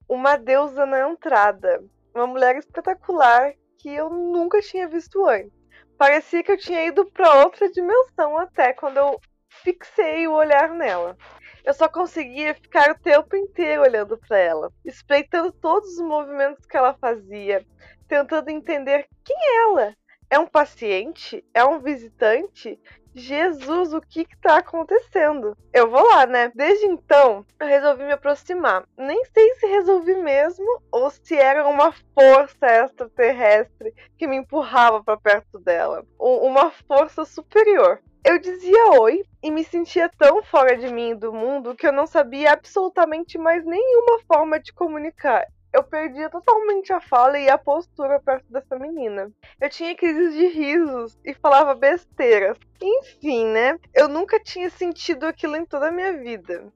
uma 0.07 0.37
deusa 0.37 0.85
na 0.85 1.09
entrada, 1.09 1.83
uma 2.13 2.27
mulher 2.27 2.55
espetacular 2.57 3.55
que 3.79 3.89
eu 3.89 4.11
nunca 4.11 4.61
tinha 4.61 4.87
visto 4.87 5.25
antes. 5.25 5.51
Parecia 5.97 6.43
que 6.43 6.51
eu 6.51 6.57
tinha 6.57 6.85
ido 6.85 7.03
para 7.07 7.43
outra 7.43 7.67
dimensão 7.71 8.37
até 8.37 8.73
quando 8.73 8.97
eu 8.97 9.19
fixei 9.61 10.27
o 10.27 10.33
olhar 10.33 10.69
nela. 10.69 11.17
Eu 11.63 11.73
só 11.73 11.87
conseguia 11.87 12.53
ficar 12.53 12.91
o 12.91 12.99
tempo 12.99 13.35
inteiro 13.35 13.83
olhando 13.83 14.17
para 14.17 14.37
ela, 14.37 14.71
espreitando 14.83 15.51
todos 15.51 15.97
os 15.97 16.05
movimentos 16.05 16.65
que 16.65 16.75
ela 16.75 16.93
fazia, 16.95 17.65
tentando 18.07 18.49
entender 18.49 19.07
quem 19.23 19.37
é 19.37 19.63
ela. 19.63 19.95
É 20.29 20.39
um 20.39 20.47
paciente? 20.47 21.45
É 21.53 21.63
um 21.63 21.79
visitante? 21.79 22.79
Jesus, 23.15 23.93
o 23.93 24.01
que 24.01 24.21
está 24.21 24.57
acontecendo? 24.57 25.55
Eu 25.71 25.89
vou 25.89 26.03
lá, 26.03 26.25
né? 26.25 26.51
Desde 26.55 26.85
então, 26.85 27.45
eu 27.59 27.67
resolvi 27.67 28.03
me 28.03 28.13
aproximar. 28.13 28.83
Nem 28.97 29.23
sei 29.25 29.53
se 29.55 29.67
resolvi 29.67 30.15
mesmo 30.15 30.81
ou 30.91 31.09
se 31.09 31.35
era 31.35 31.67
uma 31.67 31.91
força 31.91 32.65
extraterrestre 32.65 33.93
que 34.17 34.27
me 34.27 34.37
empurrava 34.37 35.03
para 35.03 35.17
perto 35.17 35.59
dela. 35.59 36.03
Uma 36.19 36.71
força 36.71 37.23
superior. 37.25 38.01
Eu 38.25 38.39
dizia 38.39 38.99
oi 38.99 39.21
e 39.43 39.51
me 39.51 39.65
sentia 39.65 40.09
tão 40.17 40.41
fora 40.43 40.77
de 40.77 40.87
mim 40.87 41.09
e 41.09 41.15
do 41.15 41.33
mundo 41.33 41.75
que 41.75 41.85
eu 41.85 41.91
não 41.91 42.07
sabia 42.07 42.53
absolutamente 42.53 43.37
mais 43.37 43.65
nenhuma 43.65 44.19
forma 44.25 44.59
de 44.59 44.71
comunicar. 44.71 45.45
Eu 45.73 45.83
perdia 45.83 46.29
totalmente 46.29 46.93
a 46.93 47.01
fala 47.01 47.39
e 47.39 47.49
a 47.49 47.57
postura 47.57 48.19
perto 48.19 48.45
dessa 48.51 48.77
menina. 48.77 49.31
Eu 49.59 49.69
tinha 49.69 49.95
crises 49.95 50.35
de 50.35 50.47
risos 50.47 51.17
e 51.25 51.33
falava 51.33 51.73
besteiras. 51.73 52.57
Enfim, 52.81 53.47
né? 53.47 53.79
Eu 53.93 54.07
nunca 54.07 54.39
tinha 54.39 54.69
sentido 54.69 55.25
aquilo 55.25 55.55
em 55.55 55.65
toda 55.65 55.87
a 55.87 55.91
minha 55.91 56.13
vida. 56.13 56.71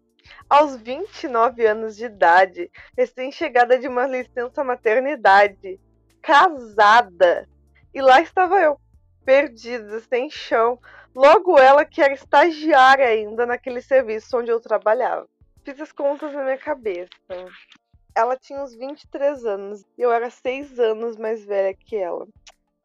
Aos 0.50 0.76
29 0.78 1.66
anos 1.66 1.96
de 1.96 2.06
idade, 2.06 2.72
recém-chegada 2.98 3.78
de 3.78 3.88
uma 3.88 4.08
licença 4.08 4.64
maternidade, 4.64 5.80
casada, 6.22 7.48
e 7.94 8.02
lá 8.02 8.20
estava 8.20 8.60
eu, 8.60 8.78
perdida, 9.24 10.00
sem 10.02 10.30
chão, 10.30 10.80
Logo 11.18 11.58
ela 11.58 11.84
que 11.84 12.00
era 12.00 12.14
estagiária 12.14 13.08
ainda 13.08 13.44
naquele 13.44 13.82
serviço 13.82 14.38
onde 14.38 14.52
eu 14.52 14.60
trabalhava. 14.60 15.28
Fiz 15.66 15.82
as 15.82 15.92
contas 15.92 16.32
na 16.32 16.44
minha 16.44 16.60
cabeça. 16.60 17.10
Ela 18.18 18.36
tinha 18.36 18.64
uns 18.64 18.74
23 18.74 19.46
anos 19.46 19.86
e 19.96 20.02
eu 20.02 20.12
era 20.12 20.32
6 20.32 20.80
anos 20.80 21.16
mais 21.16 21.46
velha 21.46 21.72
que 21.72 21.96
ela. 21.96 22.28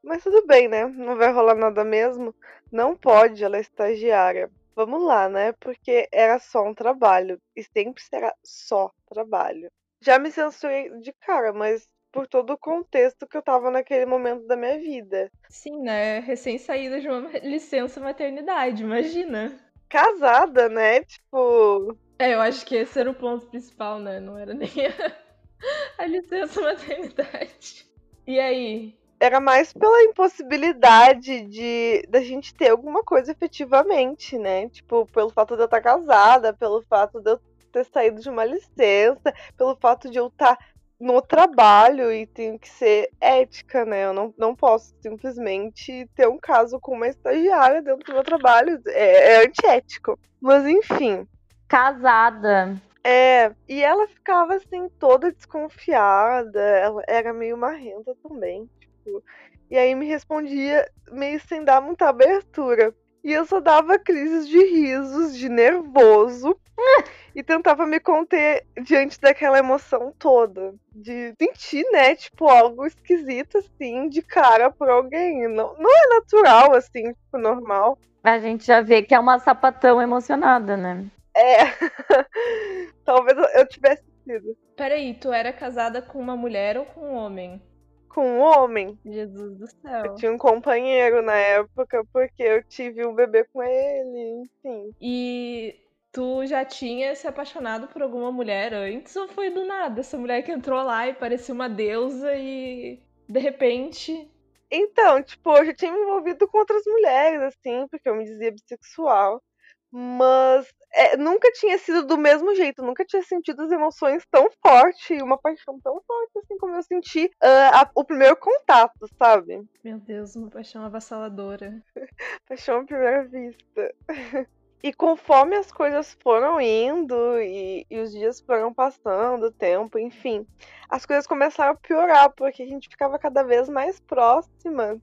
Mas 0.05 0.23
tudo 0.23 0.47
bem, 0.47 0.69
né? 0.69 0.85
Não 0.85 1.17
vai 1.17 1.33
rolar 1.33 1.55
nada 1.55 1.83
mesmo. 1.83 2.35
Não 2.71 2.95
pode, 2.95 3.43
ela 3.43 3.57
é 3.57 3.61
estagiária. 3.61 4.51
Vamos 4.77 5.03
lá, 5.03 5.31
né? 5.31 5.53
Porque 5.53 6.07
era 6.13 6.39
só 6.39 6.63
um 6.63 6.75
trabalho. 6.75 7.41
E 7.57 7.63
sempre 7.63 8.03
será 8.03 8.35
só 8.45 8.91
trabalho. 9.09 9.71
Já 10.03 10.19
me 10.19 10.31
censurei 10.31 10.91
de 10.99 11.15
cara, 11.15 11.51
mas 11.51 11.89
por 12.13 12.27
todo 12.27 12.53
o 12.53 12.59
contexto 12.59 13.27
que 13.27 13.37
eu 13.39 13.43
tava 13.43 13.71
naquele 13.71 14.05
momento 14.05 14.47
da 14.47 14.55
minha 14.55 14.79
vida. 14.79 15.31
Sim, 15.49 15.81
né? 15.81 16.19
Recém-saída 16.19 17.01
de 17.01 17.09
uma 17.09 17.31
licença 17.39 17.99
maternidade, 18.01 18.83
imagina. 18.83 19.59
Casada, 19.89 20.69
né? 20.69 21.03
Tipo. 21.05 21.97
É, 22.23 22.35
eu 22.35 22.41
acho 22.41 22.65
que 22.65 22.77
esse 22.77 23.01
era 23.01 23.11
o 23.11 23.15
ponto 23.15 23.47
principal, 23.47 23.99
né? 23.99 24.21
Não 24.21 24.39
era 24.39 24.55
nem 24.55 24.71
a, 24.71 25.13
a 25.99 26.07
licença 26.07 26.61
maternidade. 26.61 27.85
E 28.25 28.39
aí? 28.39 28.97
Era 29.19 29.41
mais 29.41 29.73
pela 29.73 30.05
impossibilidade 30.05 31.43
de 31.43 32.07
da 32.09 32.21
gente 32.21 32.55
ter 32.55 32.69
alguma 32.69 33.03
coisa 33.03 33.33
efetivamente, 33.33 34.39
né? 34.39 34.69
Tipo, 34.69 35.05
pelo 35.07 35.31
fato 35.31 35.57
de 35.57 35.63
eu 35.63 35.65
estar 35.65 35.81
casada, 35.81 36.53
pelo 36.53 36.81
fato 36.83 37.21
de 37.21 37.29
eu 37.29 37.41
ter 37.73 37.85
saído 37.87 38.21
de 38.21 38.31
uma 38.31 38.45
licença, 38.45 39.35
pelo 39.57 39.75
fato 39.75 40.09
de 40.09 40.19
eu 40.19 40.29
estar 40.29 40.57
no 41.01 41.21
trabalho 41.21 42.13
e 42.13 42.25
tenho 42.25 42.57
que 42.57 42.69
ser 42.69 43.11
ética, 43.21 43.85
né? 43.85 44.05
Eu 44.05 44.13
não, 44.13 44.33
não 44.39 44.55
posso 44.55 44.95
simplesmente 45.01 46.09
ter 46.15 46.29
um 46.29 46.39
caso 46.39 46.79
com 46.79 46.95
uma 46.95 47.09
estagiária 47.09 47.83
dentro 47.83 48.05
do 48.05 48.15
meu 48.15 48.23
trabalho. 48.23 48.81
É, 48.87 49.33
é 49.33 49.45
antiético. 49.45 50.17
Mas 50.41 50.65
enfim. 50.65 51.27
Casada. 51.73 52.77
É, 53.03 53.51
e 53.67 53.83
ela 53.83 54.07
ficava 54.07 54.57
assim, 54.57 54.91
toda 54.99 55.33
desconfiada. 55.33 56.61
Ela 56.61 57.03
era 57.09 57.33
meio 57.33 57.57
marrenta 57.57 58.15
também. 58.23 58.69
Tipo, 58.79 59.25
e 59.71 59.79
aí 59.79 59.95
me 59.95 60.05
respondia 60.05 60.87
meio 61.11 61.41
sem 61.41 61.65
dar 61.65 61.81
muita 61.81 62.11
abertura. 62.11 62.95
E 63.25 63.33
eu 63.33 63.47
só 63.47 63.59
dava 63.59 63.99
crises 63.99 64.47
de 64.47 64.59
risos, 64.59 65.35
de 65.35 65.49
nervoso. 65.49 66.61
e 67.35 67.43
tentava 67.43 67.87
me 67.87 67.99
conter 67.99 68.67
diante 68.83 69.19
daquela 69.19 69.59
emoção 69.59 70.13
toda. 70.19 70.75
De 70.95 71.33
sentir, 71.41 71.87
né, 71.91 72.15
tipo, 72.15 72.49
algo 72.49 72.85
esquisito, 72.85 73.57
assim, 73.57 74.11
de 74.11 74.21
cara 74.21 74.71
por 74.71 74.91
alguém. 74.91 75.49
Não, 75.49 75.75
não 75.79 75.91
é 75.91 76.09
natural, 76.17 76.75
assim, 76.75 77.15
tipo, 77.15 77.39
normal. 77.39 77.99
A 78.23 78.39
gente 78.39 78.67
já 78.67 78.83
vê 78.83 79.03
que 79.03 79.15
é 79.15 79.19
uma 79.19 79.39
sapatão 79.39 80.03
emocionada, 80.03 80.77
né? 80.77 81.07
É. 81.35 81.65
Talvez 83.05 83.37
eu 83.55 83.67
tivesse 83.67 84.05
sido. 84.25 84.57
Peraí, 84.77 85.15
tu 85.15 85.33
era 85.33 85.53
casada 85.53 86.03
com 86.03 86.19
uma 86.19 86.37
mulher 86.37 86.77
ou 86.79 86.87
com 86.87 87.01
um 87.01 87.15
homem? 87.15 87.63
Com 88.09 88.25
um 88.25 88.41
homem. 88.41 88.99
Jesus 89.05 89.57
do 89.57 89.67
céu. 89.67 90.05
Eu 90.07 90.15
tinha 90.15 90.33
um 90.33 90.39
companheiro 90.39 91.23
na 91.23 91.37
época, 91.37 92.05
porque 92.13 92.43
eu 92.43 92.63
tive 92.65 93.07
um 93.07 93.15
bebê 93.15 93.45
com 93.45 93.63
ele, 93.63 94.43
enfim. 94.43 94.95
E 95.01 95.75
tu 96.13 96.45
já 96.47 96.65
tinha 96.65 97.15
se 97.15 97.27
apaixonado 97.27 97.89
por 97.89 98.03
alguma 98.03 98.31
mulher 98.31 98.75
antes 98.75 99.17
ou 99.17 99.29
foi 99.29 99.51
do 99.51 99.65
nada? 99.65 100.01
Essa 100.01 100.19
mulher 100.19 100.43
que 100.43 100.53
entrou 100.53 100.83
lá 100.83 101.09
e 101.09 101.15
parecia 101.15 101.55
uma 101.55 101.69
deusa 101.69 102.35
e 102.37 103.03
de 103.29 103.41
repente. 103.41 104.31
Então, 104.71 105.23
tipo, 105.23 105.51
eu 105.57 105.67
já 105.67 105.75
tinha 105.75 105.93
me 105.93 106.01
envolvido 106.01 106.47
com 106.49 106.59
outras 106.59 106.83
mulheres, 106.87 107.43
assim, 107.43 107.87
porque 107.89 108.09
eu 108.09 108.15
me 108.15 108.25
dizia 108.25 108.53
bissexual. 108.53 109.43
Mas 109.91 110.67
é, 110.95 111.17
nunca 111.17 111.51
tinha 111.53 111.79
sido 111.79 112.07
do 112.07 112.19
mesmo 112.19 112.55
jeito, 112.55 112.83
nunca 112.83 113.05
tinha 113.05 113.23
sentido 113.23 113.63
as 113.63 113.71
emoções 113.71 114.25
tão 114.31 114.49
forte, 114.65 115.23
uma 115.23 115.39
paixão 115.39 115.81
tão 115.81 116.01
forte 116.07 116.39
assim 116.39 116.59
como 116.59 116.75
eu 116.75 116.83
senti 116.83 117.27
uh, 117.43 117.73
a, 117.73 117.91
o 117.95 118.05
primeiro 118.05 118.37
contato, 118.37 119.09
sabe? 119.19 119.65
Meu 119.83 119.99
Deus, 119.99 120.37
uma 120.37 120.51
paixão 120.51 120.85
avassaladora. 120.85 121.83
paixão 122.49 122.81
à 122.81 122.85
primeira 122.85 123.25
vista. 123.25 123.95
E 124.85 124.93
conforme 124.93 125.55
as 125.55 125.71
coisas 125.71 126.17
foram 126.21 126.61
indo 126.61 127.39
e, 127.39 127.87
e, 127.89 128.01
os 128.01 128.11
dias 128.11 128.41
foram 128.41 128.75
passando, 128.75 129.47
o 129.47 129.53
tempo, 129.53 129.97
enfim, 129.97 130.45
as 130.91 131.07
coisas 131.07 131.25
começaram 131.25 131.71
a 131.71 131.77
piorar, 131.77 132.33
porque 132.33 132.65
a 132.65 132.67
gente 132.67 132.89
ficava 132.89 133.17
cada 133.17 133.45
vez 133.45 133.69
mais 133.69 134.01
próxima. 134.01 135.01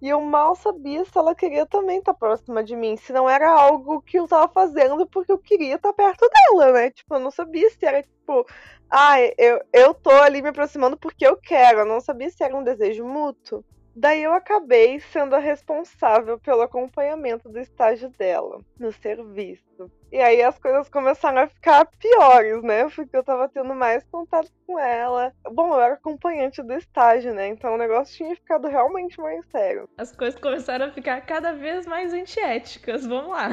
E 0.00 0.08
eu 0.08 0.20
mal 0.20 0.54
sabia 0.54 1.04
se 1.04 1.16
ela 1.16 1.34
queria 1.34 1.66
também 1.66 1.98
estar 1.98 2.14
próxima 2.14 2.64
de 2.64 2.74
mim, 2.74 2.96
se 2.96 3.12
não 3.12 3.28
era 3.28 3.50
algo 3.50 4.00
que 4.00 4.18
eu 4.18 4.26
tava 4.26 4.50
fazendo 4.50 5.06
porque 5.06 5.30
eu 5.30 5.38
queria 5.38 5.74
estar 5.76 5.92
perto 5.92 6.26
dela, 6.28 6.72
né? 6.72 6.90
Tipo, 6.90 7.14
eu 7.14 7.20
não 7.20 7.30
sabia 7.30 7.68
se 7.70 7.84
era 7.84 8.02
tipo, 8.02 8.46
ah, 8.90 9.20
eu, 9.36 9.60
eu 9.72 9.92
tô 9.94 10.10
ali 10.10 10.40
me 10.40 10.48
aproximando 10.48 10.96
porque 10.96 11.26
eu 11.26 11.36
quero, 11.36 11.80
eu 11.80 11.86
não 11.86 12.00
sabia 12.00 12.30
se 12.30 12.42
era 12.42 12.56
um 12.56 12.64
desejo 12.64 13.04
mútuo. 13.04 13.64
Daí 14.00 14.22
eu 14.22 14.32
acabei 14.32 14.98
sendo 14.98 15.36
a 15.36 15.38
responsável 15.38 16.38
pelo 16.38 16.62
acompanhamento 16.62 17.50
do 17.50 17.60
estágio 17.60 18.08
dela 18.08 18.64
no 18.78 18.90
serviço. 18.90 19.90
E 20.10 20.16
aí 20.16 20.40
as 20.40 20.58
coisas 20.58 20.88
começaram 20.88 21.42
a 21.42 21.46
ficar 21.46 21.84
piores, 21.84 22.62
né? 22.62 22.88
Porque 22.88 23.14
eu 23.14 23.22
tava 23.22 23.46
tendo 23.50 23.74
mais 23.74 24.02
contato 24.04 24.50
com 24.66 24.78
ela. 24.78 25.34
Bom, 25.52 25.74
eu 25.74 25.80
era 25.82 25.94
acompanhante 25.94 26.62
do 26.62 26.72
estágio, 26.72 27.34
né? 27.34 27.48
Então 27.48 27.74
o 27.74 27.76
negócio 27.76 28.16
tinha 28.16 28.34
ficado 28.34 28.68
realmente 28.68 29.20
mais 29.20 29.44
sério. 29.50 29.86
As 29.98 30.16
coisas 30.16 30.40
começaram 30.40 30.86
a 30.86 30.92
ficar 30.92 31.20
cada 31.26 31.52
vez 31.52 31.84
mais 31.86 32.14
antiéticas. 32.14 33.06
Vamos 33.06 33.32
lá. 33.32 33.50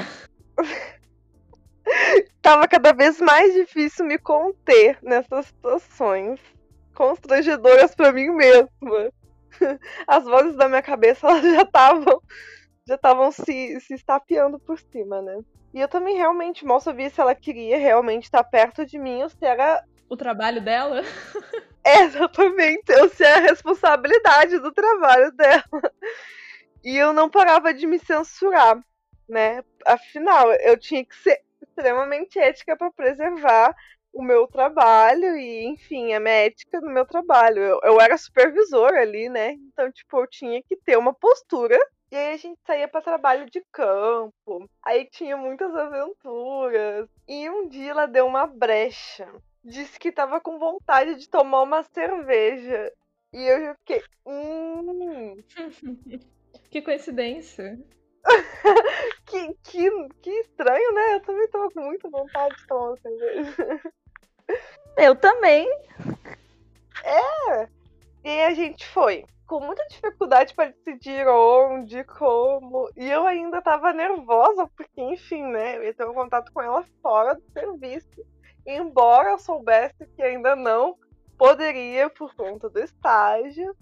tava 2.41 2.69
cada 2.69 2.93
vez 2.93 3.19
mais 3.19 3.53
difícil 3.53 4.05
me 4.05 4.17
conter 4.17 4.97
nessas 5.01 5.47
situações 5.47 6.39
constrangedoras 6.95 7.93
para 7.93 8.13
mim 8.13 8.29
mesma. 8.29 9.11
As 10.07 10.23
vozes 10.23 10.55
da 10.55 10.67
minha 10.67 10.81
cabeça 10.81 11.27
elas 11.27 11.43
já 11.43 11.61
estavam 11.61 12.21
já 12.87 12.95
estavam 12.95 13.31
se, 13.31 13.79
se 13.81 13.93
estapeando 13.93 14.57
por 14.59 14.79
cima, 14.79 15.21
né? 15.21 15.39
E 15.73 15.81
eu 15.81 15.87
também 15.87 16.15
realmente 16.15 16.65
mal 16.65 16.79
sabia 16.79 17.09
se 17.09 17.19
ela 17.19 17.35
queria 17.35 17.77
realmente 17.77 18.23
estar 18.23 18.43
perto 18.43 18.85
de 18.85 18.97
mim 18.97 19.21
ou 19.21 19.29
se 19.29 19.45
era. 19.45 19.83
O 20.09 20.15
trabalho 20.15 20.61
dela? 20.61 21.01
É, 21.83 22.01
exatamente. 22.01 22.91
Ou 22.91 23.07
se 23.07 23.23
é 23.23 23.35
a 23.35 23.39
responsabilidade 23.39 24.59
do 24.59 24.73
trabalho 24.73 25.31
dela. 25.31 25.63
E 26.83 26.97
eu 26.97 27.13
não 27.13 27.29
parava 27.29 27.73
de 27.73 27.87
me 27.87 27.97
censurar, 27.97 28.77
né? 29.29 29.63
Afinal, 29.85 30.51
eu 30.51 30.77
tinha 30.77 31.05
que 31.05 31.15
ser 31.15 31.41
extremamente 31.61 32.37
ética 32.37 32.75
para 32.75 32.91
preservar 32.91 33.73
o 34.13 34.23
meu 34.23 34.47
trabalho 34.47 35.35
e, 35.37 35.65
enfim, 35.65 36.13
a 36.13 36.19
minha 36.19 36.45
ética 36.45 36.81
no 36.81 36.91
meu 36.91 37.05
trabalho. 37.05 37.59
Eu, 37.59 37.79
eu 37.83 38.01
era 38.01 38.17
supervisora 38.17 39.01
ali, 39.01 39.29
né? 39.29 39.51
Então, 39.53 39.91
tipo, 39.91 40.19
eu 40.19 40.27
tinha 40.27 40.61
que 40.63 40.75
ter 40.75 40.97
uma 40.97 41.13
postura. 41.13 41.77
E 42.11 42.15
aí 42.15 42.33
a 42.33 42.37
gente 42.37 42.59
saía 42.65 42.87
para 42.87 43.01
trabalho 43.01 43.49
de 43.49 43.61
campo. 43.71 44.69
Aí 44.83 45.05
tinha 45.09 45.35
muitas 45.35 45.73
aventuras. 45.75 47.09
E 47.27 47.49
um 47.49 47.67
dia 47.67 47.91
ela 47.91 48.05
deu 48.05 48.25
uma 48.25 48.47
brecha. 48.47 49.27
Disse 49.63 49.99
que 49.99 50.11
tava 50.11 50.39
com 50.39 50.57
vontade 50.57 51.15
de 51.15 51.29
tomar 51.29 51.61
uma 51.63 51.83
cerveja. 51.83 52.91
E 53.33 53.43
eu 53.43 53.61
já 53.61 53.75
fiquei. 53.75 54.01
Hum. 54.25 55.35
que 56.71 56.81
coincidência. 56.81 57.77
que, 59.27 59.53
que, 59.63 59.89
que 60.21 60.29
estranho, 60.41 60.93
né? 60.93 61.15
Eu 61.15 61.21
também 61.21 61.47
tava 61.49 61.69
com 61.69 61.81
muita 61.81 62.09
vontade 62.09 62.55
de 62.55 62.67
tomar 62.67 62.87
uma 62.89 62.97
cerveja. 62.97 63.81
Eu 64.97 65.15
também. 65.15 65.67
É. 67.03 67.69
E 68.23 68.41
a 68.41 68.53
gente 68.53 68.87
foi 68.87 69.25
com 69.45 69.59
muita 69.59 69.85
dificuldade 69.87 70.53
para 70.53 70.71
decidir 70.71 71.27
onde, 71.27 72.03
como. 72.05 72.89
E 72.95 73.09
eu 73.09 73.25
ainda 73.27 73.61
tava 73.61 73.93
nervosa, 73.93 74.67
porque, 74.75 75.01
enfim, 75.01 75.43
né? 75.43 75.77
Eu 75.77 75.83
ia 75.83 75.93
ter 75.93 76.07
um 76.07 76.13
contato 76.13 76.51
com 76.51 76.61
ela 76.61 76.83
fora 77.01 77.35
do 77.35 77.43
serviço. 77.51 78.25
Embora 78.65 79.29
eu 79.29 79.39
soubesse 79.39 80.05
que 80.15 80.21
ainda 80.21 80.55
não 80.55 80.97
poderia 81.37 82.09
por 82.09 82.33
conta 82.35 82.69
do 82.69 82.79
estágio, 82.79 83.75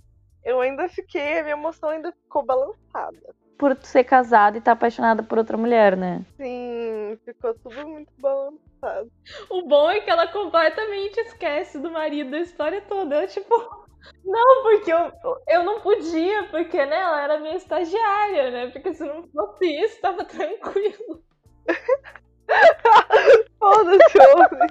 eu 0.44 0.60
ainda 0.62 0.88
fiquei, 0.90 1.40
a 1.40 1.44
minha 1.44 1.56
emoção 1.56 1.90
ainda 1.90 2.12
ficou 2.12 2.44
balançada. 2.44 3.36
Por 3.58 3.78
ser 3.82 4.04
casada 4.04 4.58
e 4.58 4.60
estar 4.60 4.72
tá 4.72 4.78
apaixonada 4.78 5.24
por 5.24 5.38
outra 5.38 5.58
mulher, 5.58 5.96
né? 5.96 6.26
Sim, 6.38 7.18
ficou 7.24 7.54
tudo 7.56 7.88
muito 7.88 8.12
balançado. 8.18 9.12
O 9.50 9.62
bom 9.64 9.90
é 9.90 10.02
que 10.02 10.10
ela 10.10 10.28
completamente 10.28 11.18
esquece 11.22 11.80
do 11.80 11.92
marido 11.92 12.32
da 12.32 12.40
história 12.40 12.82
toda. 12.82 13.22
Eu, 13.22 13.28
tipo, 13.28 13.56
não, 14.26 14.64
porque 14.64 14.92
eu, 14.92 15.12
eu 15.48 15.64
não 15.64 15.80
podia, 15.82 16.44
porque 16.50 16.86
né, 16.86 16.98
ela 16.98 17.22
era 17.22 17.40
minha 17.40 17.56
estagiária, 17.56 18.52
né? 18.52 18.68
Porque 18.72 18.94
se 18.94 19.06
não 19.06 19.28
fosse 19.30 19.66
isso, 19.66 20.02
tava 20.02 20.26
tranquilo. 20.26 21.24
Foda-se, 23.58 24.20
homem. 24.20 24.70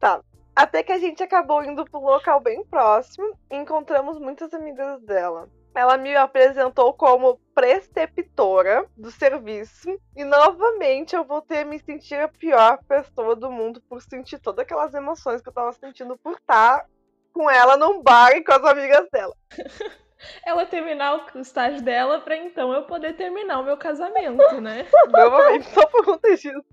Tá. 0.00 0.20
Até 0.56 0.82
que 0.82 0.90
a 0.90 0.98
gente 0.98 1.22
acabou 1.22 1.62
indo 1.62 1.84
pro 1.84 2.00
local 2.00 2.40
bem 2.40 2.64
próximo 2.64 3.38
e 3.48 3.56
encontramos 3.56 4.18
muitas 4.18 4.52
amigas 4.52 5.00
dela 5.02 5.48
ela 5.78 5.96
me 5.96 6.12
apresentou 6.16 6.92
como 6.92 7.40
preceptora 7.54 8.84
do 8.96 9.12
serviço 9.12 9.88
e 10.16 10.24
novamente 10.24 11.14
eu 11.14 11.22
voltei 11.22 11.60
a 11.60 11.64
me 11.64 11.78
sentir 11.78 12.16
a 12.16 12.26
pior 12.26 12.82
pessoa 12.88 13.36
do 13.36 13.48
mundo 13.48 13.80
por 13.88 14.02
sentir 14.02 14.40
todas 14.40 14.64
aquelas 14.64 14.92
emoções 14.92 15.40
que 15.40 15.48
eu 15.48 15.52
tava 15.52 15.72
sentindo 15.72 16.18
por 16.18 16.32
estar 16.32 16.84
com 17.32 17.48
ela 17.48 17.76
num 17.76 18.02
bar 18.02 18.32
e 18.32 18.42
com 18.42 18.52
as 18.54 18.64
amigas 18.64 19.08
dela. 19.12 19.32
ela 20.44 20.66
terminar 20.66 21.30
o 21.32 21.38
estágio 21.38 21.80
dela 21.80 22.20
para 22.22 22.36
então 22.36 22.72
eu 22.72 22.82
poder 22.82 23.14
terminar 23.14 23.60
o 23.60 23.64
meu 23.64 23.76
casamento, 23.76 24.60
né? 24.60 24.84
Novamente, 25.08 25.68
só 25.70 25.86
por 25.86 26.04
conta 26.04 26.28
disso. 26.34 26.64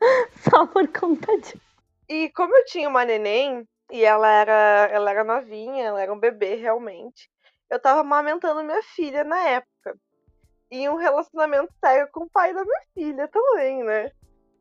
Só 0.50 0.66
por 0.66 0.86
conta 0.88 1.38
disso. 1.38 1.60
E 2.08 2.28
como 2.30 2.54
eu 2.54 2.64
tinha 2.66 2.88
uma 2.88 3.06
neném, 3.06 3.66
e 3.90 4.04
ela 4.04 4.28
era, 4.28 4.88
ela 4.92 5.10
era 5.10 5.24
novinha, 5.24 5.86
ela 5.86 6.02
era 6.02 6.12
um 6.12 6.18
bebê 6.18 6.56
realmente 6.56 7.32
eu 7.70 7.80
tava 7.80 8.00
amamentando 8.00 8.62
minha 8.62 8.82
filha 8.82 9.24
na 9.24 9.40
época. 9.48 9.98
E 10.70 10.88
um 10.88 10.96
relacionamento 10.96 11.72
sério 11.84 12.08
com 12.12 12.24
o 12.24 12.30
pai 12.30 12.52
da 12.52 12.64
minha 12.64 12.82
filha 12.94 13.28
também, 13.28 13.84
né? 13.84 14.10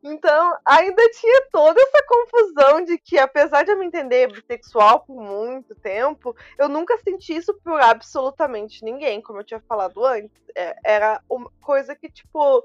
Então, 0.04 0.58
ainda 0.66 1.02
tinha 1.12 1.48
toda 1.50 1.80
essa 1.80 2.06
confusão 2.06 2.84
de 2.84 2.98
que, 2.98 3.18
apesar 3.18 3.64
de 3.64 3.72
eu 3.72 3.80
me 3.80 3.86
entender 3.86 4.30
bissexual 4.30 5.00
por 5.06 5.16
muito 5.16 5.74
tempo, 5.76 6.36
eu 6.60 6.68
nunca 6.68 6.98
senti 7.00 7.34
isso 7.34 7.54
por 7.64 7.80
absolutamente 7.80 8.84
ninguém, 8.84 9.22
como 9.22 9.40
eu 9.40 9.46
tinha 9.46 9.62
falado 9.62 10.04
antes. 10.06 10.38
É, 10.56 10.76
era 10.84 11.22
uma 11.30 11.50
coisa 11.62 11.96
que, 11.96 12.10
tipo, 12.10 12.62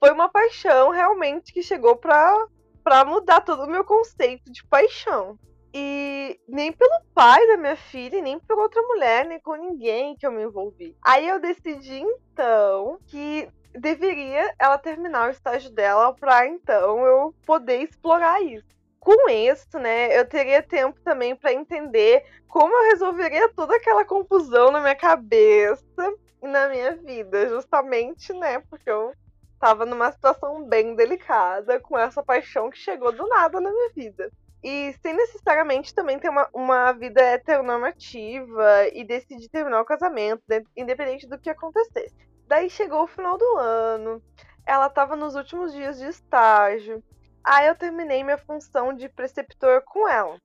foi 0.00 0.10
uma 0.10 0.28
paixão 0.28 0.90
realmente 0.90 1.52
que 1.52 1.62
chegou 1.62 1.94
pra, 1.94 2.34
pra 2.82 3.04
mudar 3.04 3.42
todo 3.42 3.62
o 3.62 3.70
meu 3.70 3.84
conceito 3.84 4.50
de 4.50 4.66
paixão. 4.66 5.38
E 5.72 6.40
nem 6.48 6.72
pelo 6.72 7.00
pai 7.14 7.46
da 7.46 7.56
minha 7.56 7.76
filha, 7.76 8.20
nem 8.20 8.38
por 8.38 8.58
outra 8.58 8.82
mulher, 8.82 9.24
nem 9.24 9.38
com 9.38 9.54
ninguém 9.54 10.16
que 10.16 10.26
eu 10.26 10.32
me 10.32 10.42
envolvi. 10.42 10.96
Aí 11.02 11.28
eu 11.28 11.40
decidi 11.40 12.00
então 12.00 12.98
que 13.06 13.48
deveria 13.72 14.52
ela 14.58 14.78
terminar 14.78 15.28
o 15.28 15.30
estágio 15.30 15.70
dela 15.70 16.12
para 16.12 16.46
então 16.46 17.04
eu 17.06 17.34
poder 17.46 17.82
explorar 17.82 18.42
isso. 18.42 18.66
Com 18.98 19.30
isso, 19.30 19.78
né, 19.78 20.18
eu 20.18 20.28
teria 20.28 20.62
tempo 20.62 21.00
também 21.00 21.34
para 21.34 21.52
entender 21.52 22.24
como 22.48 22.74
eu 22.74 22.90
resolveria 22.90 23.48
toda 23.48 23.76
aquela 23.76 24.04
confusão 24.04 24.70
na 24.70 24.80
minha 24.80 24.96
cabeça 24.96 26.14
e 26.42 26.46
na 26.46 26.68
minha 26.68 26.96
vida, 26.96 27.48
justamente, 27.48 28.32
né, 28.34 28.58
porque 28.68 28.90
eu 28.90 29.14
tava 29.58 29.86
numa 29.86 30.10
situação 30.12 30.64
bem 30.64 30.94
delicada 30.94 31.80
com 31.80 31.98
essa 31.98 32.22
paixão 32.22 32.68
que 32.68 32.78
chegou 32.78 33.12
do 33.12 33.26
nada 33.26 33.60
na 33.60 33.70
minha 33.70 33.90
vida. 33.90 34.30
E 34.62 34.94
sem 35.00 35.14
necessariamente 35.14 35.94
também 35.94 36.18
ter 36.18 36.28
uma, 36.28 36.48
uma 36.52 36.92
vida 36.92 37.20
heteronormativa 37.20 38.88
e 38.92 39.04
decidir 39.04 39.48
terminar 39.48 39.80
o 39.80 39.86
casamento, 39.86 40.42
né, 40.46 40.62
independente 40.76 41.26
do 41.26 41.38
que 41.38 41.48
acontecesse. 41.48 42.14
Daí 42.46 42.68
chegou 42.68 43.04
o 43.04 43.06
final 43.06 43.38
do 43.38 43.56
ano, 43.56 44.22
ela 44.66 44.88
estava 44.88 45.16
nos 45.16 45.34
últimos 45.34 45.72
dias 45.72 45.98
de 45.98 46.06
estágio. 46.06 47.02
Aí 47.42 47.66
eu 47.68 47.74
terminei 47.74 48.22
minha 48.22 48.36
função 48.36 48.92
de 48.92 49.08
preceptor 49.08 49.82
com 49.82 50.06
ela. 50.06 50.38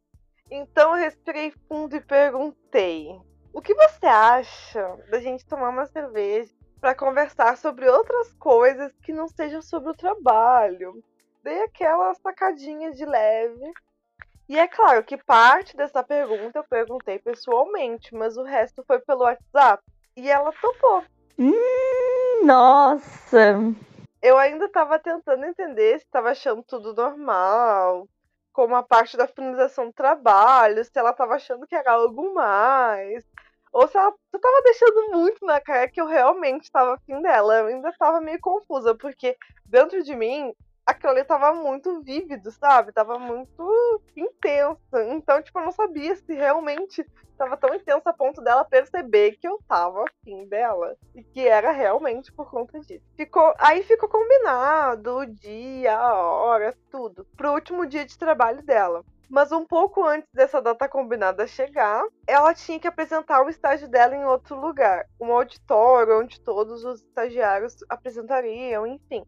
Então 0.50 0.96
eu 0.96 1.04
respirei 1.04 1.52
fundo 1.68 1.96
e 1.96 2.02
perguntei: 2.02 3.20
O 3.52 3.62
que 3.62 3.74
você 3.74 4.06
acha 4.06 4.98
da 5.10 5.20
gente 5.20 5.46
tomar 5.46 5.70
uma 5.70 5.88
cerveja 5.88 6.54
para 6.80 6.96
conversar 6.96 7.58
sobre 7.58 7.90
outras 7.90 8.34
coisas 8.36 8.94
que 9.04 9.12
não 9.12 9.28
sejam 9.28 9.62
sobre 9.62 9.90
o 9.90 9.96
trabalho? 9.96 11.04
Dei 11.44 11.64
aquela 11.64 12.14
sacadinha 12.14 12.92
de 12.92 13.06
leve 13.06 13.74
e 14.48 14.58
é 14.58 14.68
claro 14.68 15.04
que 15.04 15.18
parte 15.18 15.76
dessa 15.76 16.04
pergunta 16.04 16.60
eu 16.60 16.64
perguntei 16.64 17.18
pessoalmente, 17.20 18.14
mas 18.14 18.38
o 18.38 18.44
resto 18.44 18.84
foi 18.86 19.00
pelo 19.00 19.24
WhatsApp. 19.24 19.84
E 20.16 20.30
ela 20.30 20.52
topou. 20.54 21.04
Hum, 21.38 22.46
nossa! 22.46 23.56
Eu 24.22 24.38
ainda 24.38 24.66
estava 24.66 24.98
tentando 24.98 25.46
entender 25.46 26.00
se 26.00 26.06
estava 26.06 26.30
achando 26.30 26.64
tudo 26.64 26.94
normal, 26.94 28.08
como 28.54 28.76
a 28.76 28.84
parte 28.84 29.18
da 29.18 29.28
finalização 29.28 29.88
do 29.88 29.94
trabalho, 29.94 30.84
se 30.84 30.92
ela 30.96 31.10
estava 31.10 31.36
achando 31.36 31.68
que 31.68 31.76
era 31.76 31.92
algo 31.92 32.34
mais, 32.34 33.26
ou 33.74 33.88
se 33.88 33.98
ela 33.98 34.14
estava 34.34 34.62
deixando 34.64 35.12
muito 35.12 35.46
na 35.46 35.60
cara 35.60 35.90
que 35.90 36.00
eu 36.00 36.06
realmente 36.06 36.64
estava 36.64 36.96
afim 36.96 37.22
dela. 37.22 37.56
Eu 37.58 37.66
ainda 37.68 37.90
estava 37.90 38.22
meio 38.22 38.40
confusa, 38.40 38.96
porque 38.96 39.36
dentro 39.66 40.02
de 40.02 40.16
mim 40.16 40.54
aquilo 40.86 41.12
ali 41.12 41.24
tava 41.24 41.54
muito 41.54 42.02
vívido, 42.02 42.52
sabe? 42.52 42.92
Tava 42.92 43.18
muito 43.18 44.02
intensa. 44.16 45.04
Então, 45.10 45.42
tipo, 45.42 45.60
eu 45.60 45.66
não 45.66 45.72
sabia 45.72 46.16
se 46.16 46.34
realmente 46.34 47.06
tava 47.38 47.58
tão 47.58 47.74
intensa 47.74 48.10
a 48.10 48.14
ponto 48.14 48.42
dela 48.42 48.64
perceber 48.64 49.38
que 49.38 49.48
eu 49.48 49.60
tava 49.68 50.06
afim 50.06 50.46
dela. 50.48 50.96
E 51.14 51.24
que 51.24 51.48
era 51.48 51.72
realmente 51.72 52.32
por 52.32 52.50
conta 52.50 52.80
disso. 52.80 53.04
Ficou, 53.16 53.54
aí 53.58 53.84
ficou 53.84 54.08
combinado 54.08 55.18
o 55.18 55.26
dia, 55.26 55.98
a 55.98 56.14
hora, 56.16 56.78
tudo. 56.90 57.26
Pro 57.36 57.54
último 57.54 57.86
dia 57.86 58.06
de 58.06 58.18
trabalho 58.18 58.62
dela. 58.64 59.04
Mas 59.28 59.52
um 59.52 59.66
pouco 59.66 60.04
antes 60.06 60.30
dessa 60.32 60.62
data 60.62 60.88
combinada 60.88 61.48
chegar, 61.48 62.06
ela 62.28 62.54
tinha 62.54 62.80
que 62.80 62.88
apresentar 62.88 63.44
o 63.44 63.50
estágio 63.50 63.88
dela 63.88 64.16
em 64.16 64.24
outro 64.24 64.56
lugar, 64.56 65.08
um 65.20 65.34
auditório 65.34 66.20
onde 66.20 66.40
todos 66.40 66.86
os 66.86 67.02
estagiários 67.02 67.76
apresentariam, 67.90 68.86
enfim. 68.86 69.26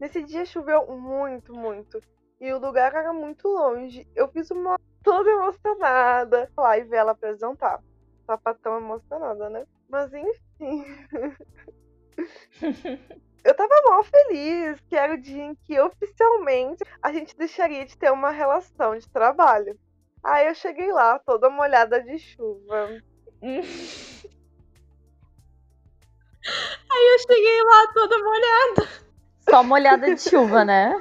Nesse 0.00 0.22
dia 0.22 0.46
choveu 0.46 0.86
muito, 0.86 1.54
muito. 1.54 2.02
E 2.40 2.50
o 2.54 2.58
lugar 2.58 2.94
era 2.94 3.12
muito 3.12 3.46
longe. 3.46 4.08
Eu 4.16 4.28
fiz 4.28 4.50
uma 4.50 4.80
toda 5.02 5.28
emocionada 5.30 6.50
lá 6.56 6.78
e 6.78 6.84
ver 6.84 6.96
ela 6.96 7.12
apresentar. 7.12 7.82
Sapatão 8.26 8.78
emocionada, 8.78 9.50
né? 9.50 9.66
Mas 9.90 10.10
enfim. 10.14 10.84
eu 13.44 13.54
tava 13.54 13.82
mal 13.84 14.02
feliz, 14.04 14.80
que 14.88 14.96
era 14.96 15.12
o 15.14 15.20
dia 15.20 15.44
em 15.44 15.54
que 15.54 15.78
oficialmente 15.78 16.82
a 17.02 17.12
gente 17.12 17.36
deixaria 17.36 17.84
de 17.84 17.98
ter 17.98 18.10
uma 18.10 18.30
relação 18.30 18.96
de 18.96 19.06
trabalho. 19.06 19.78
Aí 20.24 20.46
eu 20.46 20.54
cheguei 20.54 20.90
lá, 20.90 21.18
toda 21.18 21.50
molhada 21.50 22.02
de 22.02 22.18
chuva. 22.18 22.88
Aí 26.92 27.06
eu 27.12 27.18
cheguei 27.18 27.62
lá 27.62 27.92
toda 27.92 28.18
molhada. 28.18 28.99
Só 29.48 29.62
molhada 29.62 30.14
de 30.14 30.20
chuva, 30.20 30.64
né? 30.64 30.94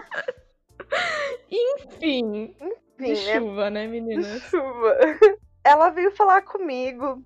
Enfim. 1.51 2.55
Enfim, 2.59 2.73
De 2.97 3.09
né? 3.09 3.15
chuva, 3.15 3.69
né, 3.69 3.87
meninas? 3.87 4.41
chuva. 4.43 4.97
Ela 5.63 5.89
veio 5.89 6.11
falar 6.15 6.41
comigo. 6.41 7.23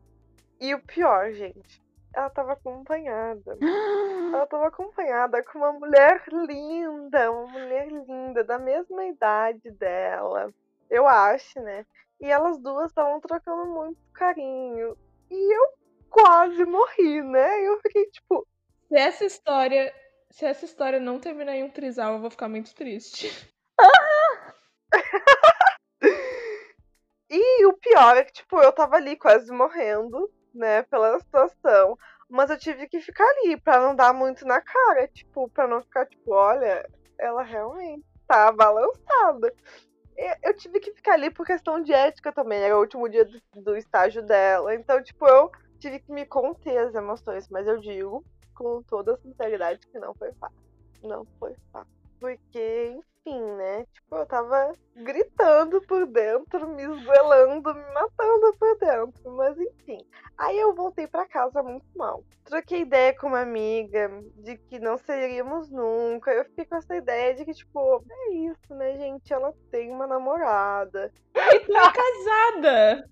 E 0.60 0.74
o 0.74 0.80
pior, 0.82 1.32
gente, 1.34 1.82
ela 2.14 2.30
tava 2.30 2.54
acompanhada. 2.54 3.58
Ela 4.34 4.48
tava 4.48 4.68
acompanhada 4.68 5.44
com 5.44 5.60
uma 5.60 5.74
mulher 5.74 6.24
linda, 6.28 7.32
uma 7.32 7.48
mulher 7.48 7.88
linda, 7.88 8.44
da 8.44 8.58
mesma 8.58 9.06
idade 9.06 9.70
dela. 9.72 10.52
Eu 10.90 11.08
acho, 11.08 11.60
né? 11.60 11.86
E 12.20 12.32
elas 12.32 12.58
duas 12.58 12.88
estavam 12.88 13.20
trocando 13.20 13.66
muito 13.68 14.00
carinho. 14.14 14.98
E 15.30 15.56
eu 15.56 15.68
quase 16.10 16.66
morri, 16.66 17.22
né? 17.22 17.62
Eu 17.68 17.80
fiquei 17.82 18.06
tipo, 18.08 18.48
Se 18.88 18.96
essa 18.96 19.26
história. 19.26 19.94
Se 20.34 20.46
essa 20.46 20.66
história 20.66 21.00
não 21.00 21.20
terminar 21.20 21.56
em 21.56 21.64
um 21.64 21.70
trisal, 21.70 22.16
eu 22.16 22.20
vou 22.20 22.32
ficar 22.32 22.50
muito 22.50 22.74
triste. 22.74 23.30
E 27.30 27.66
o 27.66 27.74
pior 27.74 28.16
é 28.16 28.24
que, 28.24 28.34
tipo, 28.34 28.60
eu 28.62 28.72
tava 28.72 28.96
ali 28.96 29.16
quase 29.16 29.52
morrendo, 29.52 30.32
né, 30.54 30.84
pela 30.84 31.20
situação. 31.20 31.98
Mas 32.30 32.52
eu 32.52 32.60
tive 32.60 32.88
que 32.88 33.02
ficar 33.02 33.24
ali 33.24 33.60
pra 33.60 33.80
não 33.80 33.96
dar 33.96 34.14
muito 34.14 34.46
na 34.46 34.62
cara, 34.62 35.08
tipo, 35.08 35.50
pra 35.50 35.68
não 35.68 35.82
ficar, 35.82 36.06
tipo, 36.06 36.32
olha, 36.32 36.88
ela 37.18 37.42
realmente 37.42 38.06
tá 38.28 38.52
balançada. 38.52 39.52
Eu 40.44 40.56
tive 40.56 40.80
que 40.80 40.94
ficar 40.94 41.14
ali 41.14 41.32
por 41.32 41.44
questão 41.44 41.82
de 41.82 41.92
ética 41.92 42.32
também, 42.32 42.60
era 42.60 42.78
o 42.78 42.82
último 42.82 43.10
dia 43.10 43.26
do, 43.26 43.42
do 43.56 43.76
estágio 43.76 44.22
dela. 44.22 44.76
Então, 44.76 45.02
tipo, 45.02 45.28
eu 45.28 45.52
tive 45.80 46.00
que 46.02 46.12
me 46.12 46.28
conter 46.28 46.78
as 46.78 46.94
emoções, 46.94 47.50
mas 47.50 47.66
eu 47.66 47.80
digo 47.80 48.24
com 48.54 48.82
toda 48.84 49.14
a 49.14 49.18
sinceridade 49.18 49.86
que 49.88 50.00
não 50.00 50.14
foi 50.16 50.32
fácil. 50.34 50.58
Não 51.04 51.26
foi 51.40 51.56
fácil. 51.72 51.92
Porque, 52.20 52.98
enfim, 53.26 53.42
né? 53.58 53.86
Tipo, 53.92 54.16
eu 54.16 54.26
tava 54.26 54.74
gritando 54.96 55.82
por 55.82 56.06
dentro, 56.06 56.70
me 56.70 56.84
esgoelando, 56.84 57.74
me 57.74 57.94
matando 57.94 58.56
por 58.58 58.78
dentro. 58.78 59.32
Mas 59.36 59.58
enfim. 59.60 59.98
Aí 60.38 60.58
eu 60.58 60.74
voltei 60.74 61.06
pra 61.06 61.28
casa 61.28 61.62
muito 61.62 61.86
mal. 61.96 62.24
Troquei 62.46 62.82
ideia 62.82 63.16
com 63.18 63.28
uma 63.28 63.42
amiga 63.42 64.10
de 64.38 64.58
que 64.58 64.80
não 64.80 64.98
seríamos 64.98 65.70
nunca. 65.70 66.32
Eu 66.32 66.46
fiquei 66.46 66.66
com 66.66 66.76
essa 66.76 66.96
ideia 66.96 67.34
de 67.34 67.46
que, 67.46 67.54
tipo, 67.54 68.04
é 68.10 68.34
isso, 68.34 68.74
né, 68.74 68.98
gente? 68.98 69.34
Ela 69.34 69.54
tem 69.72 69.92
uma 69.92 70.08
namorada. 70.08 71.12
E 71.36 71.60
tu 71.60 71.76
é 71.76 71.92
casada! 71.92 73.10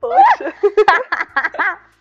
Poxa, 0.00 0.54